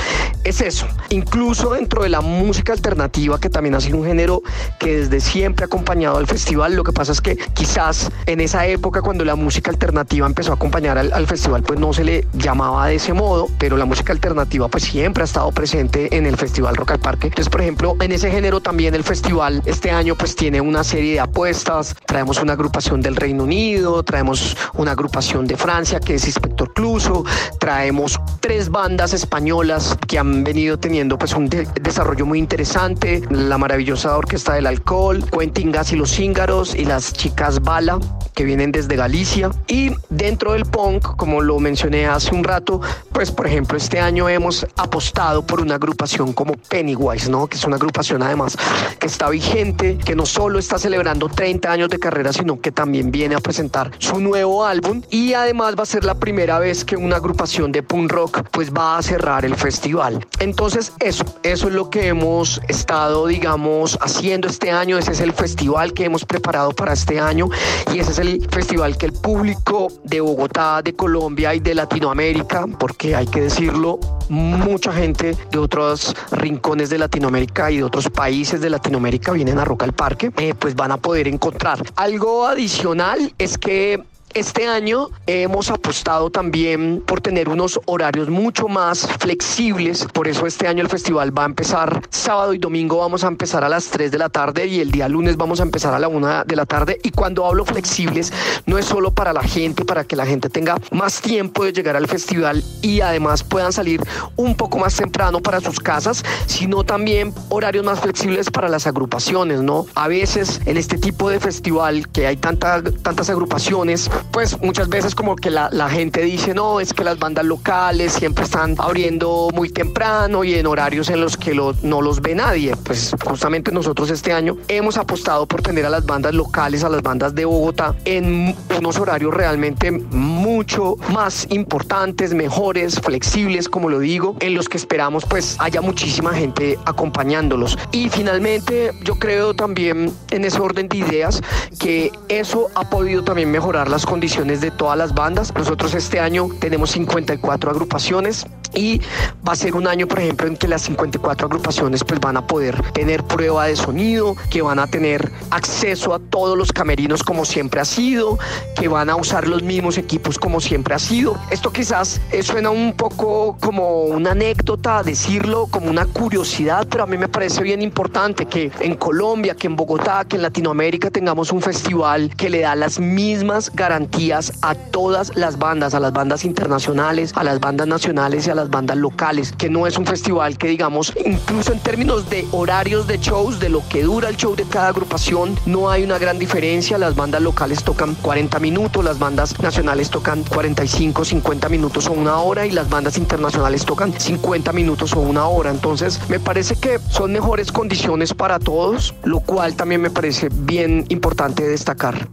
es 0.44 0.60
eso 0.60 0.83
Incluso 1.10 1.70
dentro 1.70 2.02
de 2.02 2.08
la 2.08 2.20
música 2.20 2.72
alternativa, 2.72 3.38
que 3.38 3.50
también 3.50 3.74
ha 3.74 3.80
sido 3.80 3.98
un 3.98 4.06
género 4.06 4.42
que 4.78 4.96
desde 4.98 5.20
siempre 5.20 5.64
ha 5.64 5.66
acompañado 5.66 6.16
al 6.16 6.26
festival, 6.26 6.74
lo 6.74 6.84
que 6.84 6.92
pasa 6.92 7.12
es 7.12 7.20
que 7.20 7.36
quizás 7.36 8.10
en 8.26 8.40
esa 8.40 8.66
época 8.66 9.02
cuando 9.02 9.24
la 9.24 9.36
música 9.36 9.70
alternativa 9.70 10.26
empezó 10.26 10.52
a 10.52 10.54
acompañar 10.54 10.98
al, 10.98 11.26
festival, 11.26 11.62
pues 11.62 11.78
no 11.78 11.92
se 11.92 12.04
le 12.04 12.26
llamaba 12.34 12.86
de 12.86 12.96
ese 12.96 13.12
modo, 13.12 13.48
pero 13.58 13.76
la 13.76 13.84
música 13.84 14.12
alternativa 14.12 14.68
pues 14.68 14.84
siempre 14.84 15.22
ha 15.22 15.24
estado 15.24 15.50
presente 15.52 16.16
en 16.16 16.26
el 16.26 16.36
festival 16.36 16.76
Rock 16.76 16.92
al 16.92 17.00
Parque. 17.00 17.28
Entonces, 17.28 17.50
por 17.50 17.60
ejemplo, 17.60 17.96
en 18.00 18.12
ese 18.12 18.30
género 18.30 18.60
también 18.60 18.94
el 18.94 19.04
festival 19.04 19.62
este 19.64 19.90
año 19.90 20.14
pues 20.14 20.34
tiene 20.34 20.60
una 20.60 20.84
serie 20.84 21.14
de 21.14 21.20
apuestas, 21.20 21.94
traemos 22.06 22.40
una 22.40 22.54
agrupación 22.54 23.00
del 23.00 23.16
Reino 23.16 23.44
Unido, 23.44 24.02
traemos 24.02 24.56
una 24.74 24.92
agrupación 24.92 25.46
de 25.46 25.56
Francia 25.56 26.00
que 26.00 26.14
es 26.14 26.26
Inspector 26.26 26.72
Cluso, 26.72 27.24
traemos 27.58 28.18
tres 28.40 28.70
bandas 28.70 29.12
españolas 29.12 29.96
que 30.06 30.18
han 30.18 30.44
venido 30.44 30.63
teniendo 30.78 31.18
pues 31.18 31.34
un 31.34 31.48
desarrollo 31.48 32.26
muy 32.26 32.38
interesante, 32.38 33.22
la 33.30 33.58
maravillosa 33.58 34.16
Orquesta 34.16 34.54
del 34.54 34.66
Alcohol, 34.66 35.24
Quentin 35.30 35.70
Gas 35.70 35.92
y 35.92 35.96
los 35.96 36.10
Cíngaros 36.10 36.74
y 36.74 36.84
las 36.84 37.12
chicas 37.12 37.62
Bala 37.62 37.98
que 38.34 38.44
vienen 38.44 38.72
desde 38.72 38.96
Galicia 38.96 39.50
y 39.68 39.92
dentro 40.10 40.52
del 40.52 40.66
punk, 40.66 41.16
como 41.16 41.40
lo 41.40 41.58
mencioné 41.60 42.06
hace 42.06 42.34
un 42.34 42.44
rato, 42.44 42.80
pues 43.12 43.30
por 43.30 43.46
ejemplo 43.46 43.78
este 43.78 44.00
año 44.00 44.28
hemos 44.28 44.66
apostado 44.76 45.46
por 45.46 45.60
una 45.60 45.76
agrupación 45.76 46.32
como 46.32 46.54
Pennywise, 46.68 47.30
¿no? 47.30 47.46
Que 47.46 47.56
es 47.56 47.64
una 47.64 47.76
agrupación 47.76 48.22
además 48.22 48.56
que 48.98 49.06
está 49.06 49.28
vigente, 49.28 49.98
que 49.98 50.14
no 50.14 50.26
solo 50.26 50.58
está 50.58 50.78
celebrando 50.78 51.28
30 51.28 51.70
años 51.70 51.88
de 51.88 51.98
carrera, 51.98 52.32
sino 52.32 52.60
que 52.60 52.72
también 52.72 53.10
viene 53.10 53.34
a 53.36 53.40
presentar 53.40 53.92
su 53.98 54.20
nuevo 54.20 54.64
álbum 54.64 55.02
y 55.10 55.34
además 55.34 55.76
va 55.78 55.84
a 55.84 55.86
ser 55.86 56.04
la 56.04 56.14
primera 56.14 56.58
vez 56.58 56.84
que 56.84 56.96
una 56.96 57.16
agrupación 57.16 57.70
de 57.72 57.82
punk 57.82 58.10
rock 58.10 58.42
pues 58.50 58.72
va 58.72 58.98
a 58.98 59.02
cerrar 59.02 59.44
el 59.44 59.54
festival. 59.54 60.26
Entonces 60.40 60.92
eso, 61.00 61.24
eso 61.42 61.68
es 61.68 61.74
lo 61.74 61.90
que 61.90 62.08
hemos 62.08 62.60
estado, 62.68 63.26
digamos, 63.26 63.98
haciendo 64.00 64.48
este 64.48 64.70
año. 64.70 64.98
Ese 64.98 65.12
es 65.12 65.20
el 65.20 65.32
festival 65.32 65.92
que 65.92 66.04
hemos 66.04 66.24
preparado 66.24 66.72
para 66.72 66.92
este 66.92 67.20
año 67.20 67.48
y 67.92 68.00
ese 68.00 68.12
es 68.12 68.18
el 68.18 68.23
festival 68.50 68.96
que 68.96 69.06
el 69.06 69.12
público 69.12 69.88
de 70.04 70.20
Bogotá, 70.20 70.82
de 70.82 70.94
Colombia 70.94 71.54
y 71.54 71.60
de 71.60 71.74
Latinoamérica, 71.74 72.66
porque 72.78 73.14
hay 73.14 73.26
que 73.26 73.42
decirlo, 73.42 73.98
mucha 74.28 74.92
gente 74.92 75.36
de 75.50 75.58
otros 75.58 76.14
rincones 76.30 76.90
de 76.90 76.98
Latinoamérica 76.98 77.70
y 77.70 77.78
de 77.78 77.84
otros 77.84 78.08
países 78.10 78.60
de 78.60 78.70
Latinoamérica 78.70 79.32
vienen 79.32 79.58
a 79.58 79.64
Roca 79.64 79.84
al 79.84 79.92
Parque, 79.92 80.32
eh, 80.36 80.54
pues 80.58 80.74
van 80.74 80.92
a 80.92 80.96
poder 80.96 81.28
encontrar. 81.28 81.82
Algo 81.96 82.46
adicional 82.46 83.32
es 83.38 83.58
que 83.58 84.02
este 84.34 84.66
año 84.66 85.10
hemos 85.26 85.70
apostado 85.70 86.28
también 86.28 87.02
por 87.06 87.20
tener 87.20 87.48
unos 87.48 87.80
horarios 87.86 88.28
mucho 88.28 88.66
más 88.66 89.06
flexibles, 89.20 90.06
por 90.12 90.26
eso 90.26 90.46
este 90.46 90.66
año 90.66 90.82
el 90.82 90.88
festival 90.88 91.36
va 91.36 91.44
a 91.44 91.46
empezar 91.46 92.02
sábado 92.10 92.52
y 92.52 92.58
domingo. 92.58 92.98
Vamos 92.98 93.22
a 93.22 93.28
empezar 93.28 93.62
a 93.62 93.68
las 93.68 93.86
3 93.86 94.10
de 94.10 94.18
la 94.18 94.28
tarde 94.28 94.66
y 94.66 94.80
el 94.80 94.90
día 94.90 95.08
lunes 95.08 95.36
vamos 95.36 95.60
a 95.60 95.62
empezar 95.62 95.94
a 95.94 95.98
la 95.98 96.08
1 96.08 96.44
de 96.44 96.56
la 96.56 96.66
tarde. 96.66 96.98
Y 97.04 97.10
cuando 97.10 97.46
hablo 97.46 97.64
flexibles 97.64 98.32
no 98.66 98.76
es 98.76 98.86
solo 98.86 99.12
para 99.12 99.32
la 99.32 99.42
gente, 99.42 99.84
para 99.84 100.04
que 100.04 100.16
la 100.16 100.26
gente 100.26 100.48
tenga 100.48 100.76
más 100.90 101.20
tiempo 101.20 101.64
de 101.64 101.72
llegar 101.72 101.96
al 101.96 102.08
festival 102.08 102.64
y 102.82 103.00
además 103.00 103.44
puedan 103.44 103.72
salir 103.72 104.02
un 104.36 104.56
poco 104.56 104.78
más 104.78 104.96
temprano 104.96 105.40
para 105.40 105.60
sus 105.60 105.78
casas, 105.78 106.24
sino 106.46 106.82
también 106.82 107.32
horarios 107.50 107.84
más 107.84 108.00
flexibles 108.00 108.50
para 108.50 108.68
las 108.68 108.86
agrupaciones, 108.86 109.60
¿no? 109.62 109.86
A 109.94 110.08
veces 110.08 110.60
en 110.66 110.76
este 110.76 110.98
tipo 110.98 111.30
de 111.30 111.38
festival 111.38 112.08
que 112.08 112.26
hay 112.26 112.36
tanta, 112.36 112.82
tantas 112.82 113.30
agrupaciones, 113.30 114.10
pues 114.32 114.60
muchas 114.62 114.88
veces 114.88 115.14
como 115.14 115.36
que 115.36 115.50
la, 115.50 115.70
gente 115.90 116.22
dice, 116.22 116.54
no, 116.54 116.80
es 116.80 116.94
que 116.94 117.04
las 117.04 117.18
bandas 117.18 117.44
locales 117.44 118.12
siempre 118.12 118.44
están 118.44 118.74
abriendo 118.78 119.48
muy 119.54 119.68
temprano 119.68 120.44
y 120.44 120.54
en 120.54 120.66
horarios 120.66 121.10
en 121.10 121.20
los 121.20 121.36
que 121.36 121.54
no 121.54 122.02
los 122.02 122.20
ve 122.20 122.34
nadie. 122.34 122.74
Pues 122.84 123.14
justamente 123.24 123.70
nosotros 123.70 124.10
este 124.10 124.32
año 124.32 124.56
hemos 124.68 124.96
apostado 124.96 125.46
por 125.46 125.62
tener 125.62 125.84
a 125.86 125.90
las 125.90 126.06
bandas 126.06 126.34
locales, 126.34 126.84
a 126.84 126.88
las 126.88 127.02
bandas 127.02 127.34
de 127.34 127.44
Bogotá, 127.44 127.94
en 128.04 128.56
unos 128.76 128.98
horarios 128.98 129.34
realmente 129.34 129.90
mucho 129.90 130.96
más 131.12 131.46
importantes, 131.50 132.34
mejores, 132.34 133.00
flexibles, 133.00 133.68
como 133.68 133.88
lo 133.88 133.98
digo, 133.98 134.36
en 134.40 134.54
los 134.54 134.68
que 134.68 134.78
esperamos 134.78 135.24
pues 135.26 135.56
haya 135.58 135.80
muchísima 135.80 136.32
gente 136.32 136.78
acompañándolos. 136.86 137.78
Y 137.92 138.08
finalmente 138.08 138.92
yo 139.02 139.16
creo 139.16 139.54
también 139.54 140.12
en 140.30 140.44
ese 140.44 140.60
orden 140.60 140.88
de 140.88 140.96
ideas 140.96 141.42
que 141.78 142.10
eso 142.28 142.68
ha 142.74 142.88
podido 142.88 143.22
también 143.22 143.50
mejorar 143.50 143.88
las 143.88 144.06
cosas 144.06 144.13
condiciones 144.14 144.60
de 144.60 144.70
todas 144.70 144.96
las 144.96 145.12
bandas. 145.12 145.52
Nosotros 145.56 145.92
este 145.92 146.20
año 146.20 146.48
tenemos 146.60 146.92
54 146.92 147.72
agrupaciones 147.72 148.46
y 148.74 149.00
va 149.46 149.52
a 149.52 149.56
ser 149.56 149.74
un 149.74 149.86
año, 149.86 150.06
por 150.06 150.20
ejemplo, 150.20 150.46
en 150.46 150.56
que 150.56 150.68
las 150.68 150.82
54 150.82 151.46
agrupaciones 151.46 152.04
pues 152.04 152.20
van 152.20 152.36
a 152.36 152.46
poder 152.46 152.80
tener 152.92 153.22
prueba 153.24 153.66
de 153.66 153.76
sonido, 153.76 154.36
que 154.50 154.62
van 154.62 154.78
a 154.78 154.86
tener 154.86 155.30
acceso 155.50 156.14
a 156.14 156.18
todos 156.18 156.56
los 156.56 156.72
camerinos 156.72 157.22
como 157.22 157.44
siempre 157.44 157.80
ha 157.80 157.84
sido, 157.84 158.38
que 158.76 158.88
van 158.88 159.10
a 159.10 159.16
usar 159.16 159.46
los 159.46 159.62
mismos 159.62 159.98
equipos 159.98 160.38
como 160.38 160.60
siempre 160.60 160.94
ha 160.94 160.98
sido. 160.98 161.38
Esto 161.50 161.72
quizás 161.72 162.20
eh, 162.32 162.42
suena 162.42 162.70
un 162.70 162.94
poco 162.94 163.56
como 163.60 164.02
una 164.02 164.32
anécdota 164.32 165.02
decirlo, 165.02 165.66
como 165.70 165.90
una 165.90 166.06
curiosidad, 166.06 166.86
pero 166.90 167.04
a 167.04 167.06
mí 167.06 167.16
me 167.18 167.28
parece 167.28 167.62
bien 167.62 167.82
importante 167.82 168.46
que 168.46 168.70
en 168.80 168.94
Colombia, 168.96 169.54
que 169.54 169.66
en 169.66 169.76
Bogotá, 169.76 170.24
que 170.24 170.36
en 170.36 170.42
Latinoamérica 170.42 171.10
tengamos 171.10 171.52
un 171.52 171.62
festival 171.62 172.34
que 172.36 172.50
le 172.50 172.60
da 172.60 172.74
las 172.74 172.98
mismas 172.98 173.70
garantías 173.74 174.52
a 174.62 174.74
todas 174.74 175.36
las 175.36 175.58
bandas, 175.58 175.94
a 175.94 176.00
las 176.00 176.12
bandas 176.12 176.44
internacionales, 176.44 177.32
a 177.36 177.44
las 177.44 177.60
bandas 177.60 177.86
nacionales 177.86 178.46
y 178.46 178.50
a 178.50 178.54
las 178.54 178.63
bandas 178.70 178.96
locales, 178.96 179.52
que 179.52 179.70
no 179.70 179.86
es 179.86 179.96
un 179.96 180.06
festival 180.06 180.58
que 180.58 180.68
digamos, 180.68 181.12
incluso 181.24 181.72
en 181.72 181.80
términos 181.80 182.28
de 182.30 182.46
horarios 182.52 183.06
de 183.06 183.18
shows, 183.18 183.60
de 183.60 183.68
lo 183.68 183.82
que 183.88 184.02
dura 184.02 184.28
el 184.28 184.36
show 184.36 184.54
de 184.54 184.64
cada 184.64 184.88
agrupación, 184.88 185.58
no 185.66 185.90
hay 185.90 186.02
una 186.02 186.18
gran 186.18 186.38
diferencia. 186.38 186.98
Las 186.98 187.14
bandas 187.14 187.42
locales 187.42 187.84
tocan 187.84 188.14
40 188.14 188.58
minutos, 188.58 189.04
las 189.04 189.18
bandas 189.18 189.58
nacionales 189.60 190.10
tocan 190.10 190.42
45, 190.44 191.24
50 191.24 191.68
minutos 191.68 192.06
o 192.06 192.12
una 192.12 192.38
hora 192.38 192.66
y 192.66 192.70
las 192.70 192.88
bandas 192.88 193.18
internacionales 193.18 193.84
tocan 193.84 194.12
50 194.18 194.72
minutos 194.72 195.12
o 195.14 195.20
una 195.20 195.46
hora. 195.46 195.70
Entonces, 195.70 196.20
me 196.28 196.40
parece 196.40 196.76
que 196.76 196.98
son 197.10 197.32
mejores 197.32 197.72
condiciones 197.72 198.34
para 198.34 198.58
todos, 198.58 199.14
lo 199.24 199.40
cual 199.40 199.74
también 199.76 200.00
me 200.00 200.10
parece 200.10 200.48
bien 200.50 201.04
importante 201.08 201.66
destacar. 201.66 202.28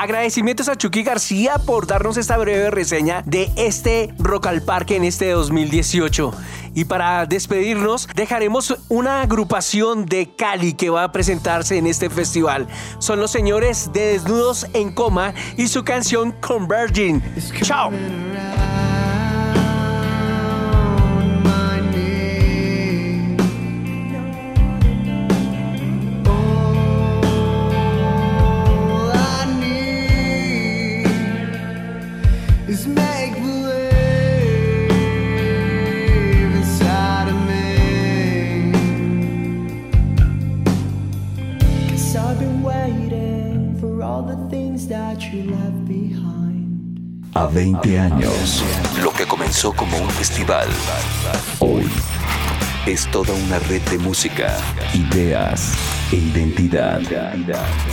Agradecimientos 0.00 0.70
a 0.70 0.76
Chucky 0.76 1.02
García 1.02 1.58
por 1.58 1.86
darnos 1.86 2.16
esta 2.16 2.38
breve 2.38 2.70
reseña 2.70 3.22
de 3.26 3.52
este 3.56 4.14
Rock 4.18 4.46
al 4.46 4.62
Parque 4.62 4.96
en 4.96 5.04
este 5.04 5.28
2018. 5.28 6.32
Y 6.74 6.86
para 6.86 7.26
despedirnos, 7.26 8.08
dejaremos 8.14 8.78
una 8.88 9.20
agrupación 9.20 10.06
de 10.06 10.34
Cali 10.34 10.72
que 10.72 10.88
va 10.88 11.04
a 11.04 11.12
presentarse 11.12 11.76
en 11.76 11.86
este 11.86 12.08
festival. 12.08 12.66
Son 12.98 13.20
los 13.20 13.30
señores 13.30 13.92
de 13.92 14.12
Desnudos 14.12 14.68
en 14.72 14.90
Coma 14.94 15.34
y 15.58 15.68
su 15.68 15.84
canción 15.84 16.32
Converging. 16.40 17.22
¡Chao! 17.60 17.90
A 47.40 47.46
20 47.46 47.98
años, 47.98 48.62
lo 49.02 49.10
que 49.14 49.24
comenzó 49.24 49.72
como 49.72 49.96
un 49.96 50.10
festival, 50.10 50.68
hoy 51.60 51.88
es 52.84 53.10
toda 53.10 53.32
una 53.32 53.58
red 53.60 53.80
de 53.88 53.96
música, 53.96 54.58
ideas 54.92 55.72
e 56.12 56.16
identidad. 56.16 57.00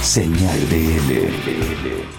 Señal 0.02 0.70
de 0.70 0.98
L. 0.98 2.17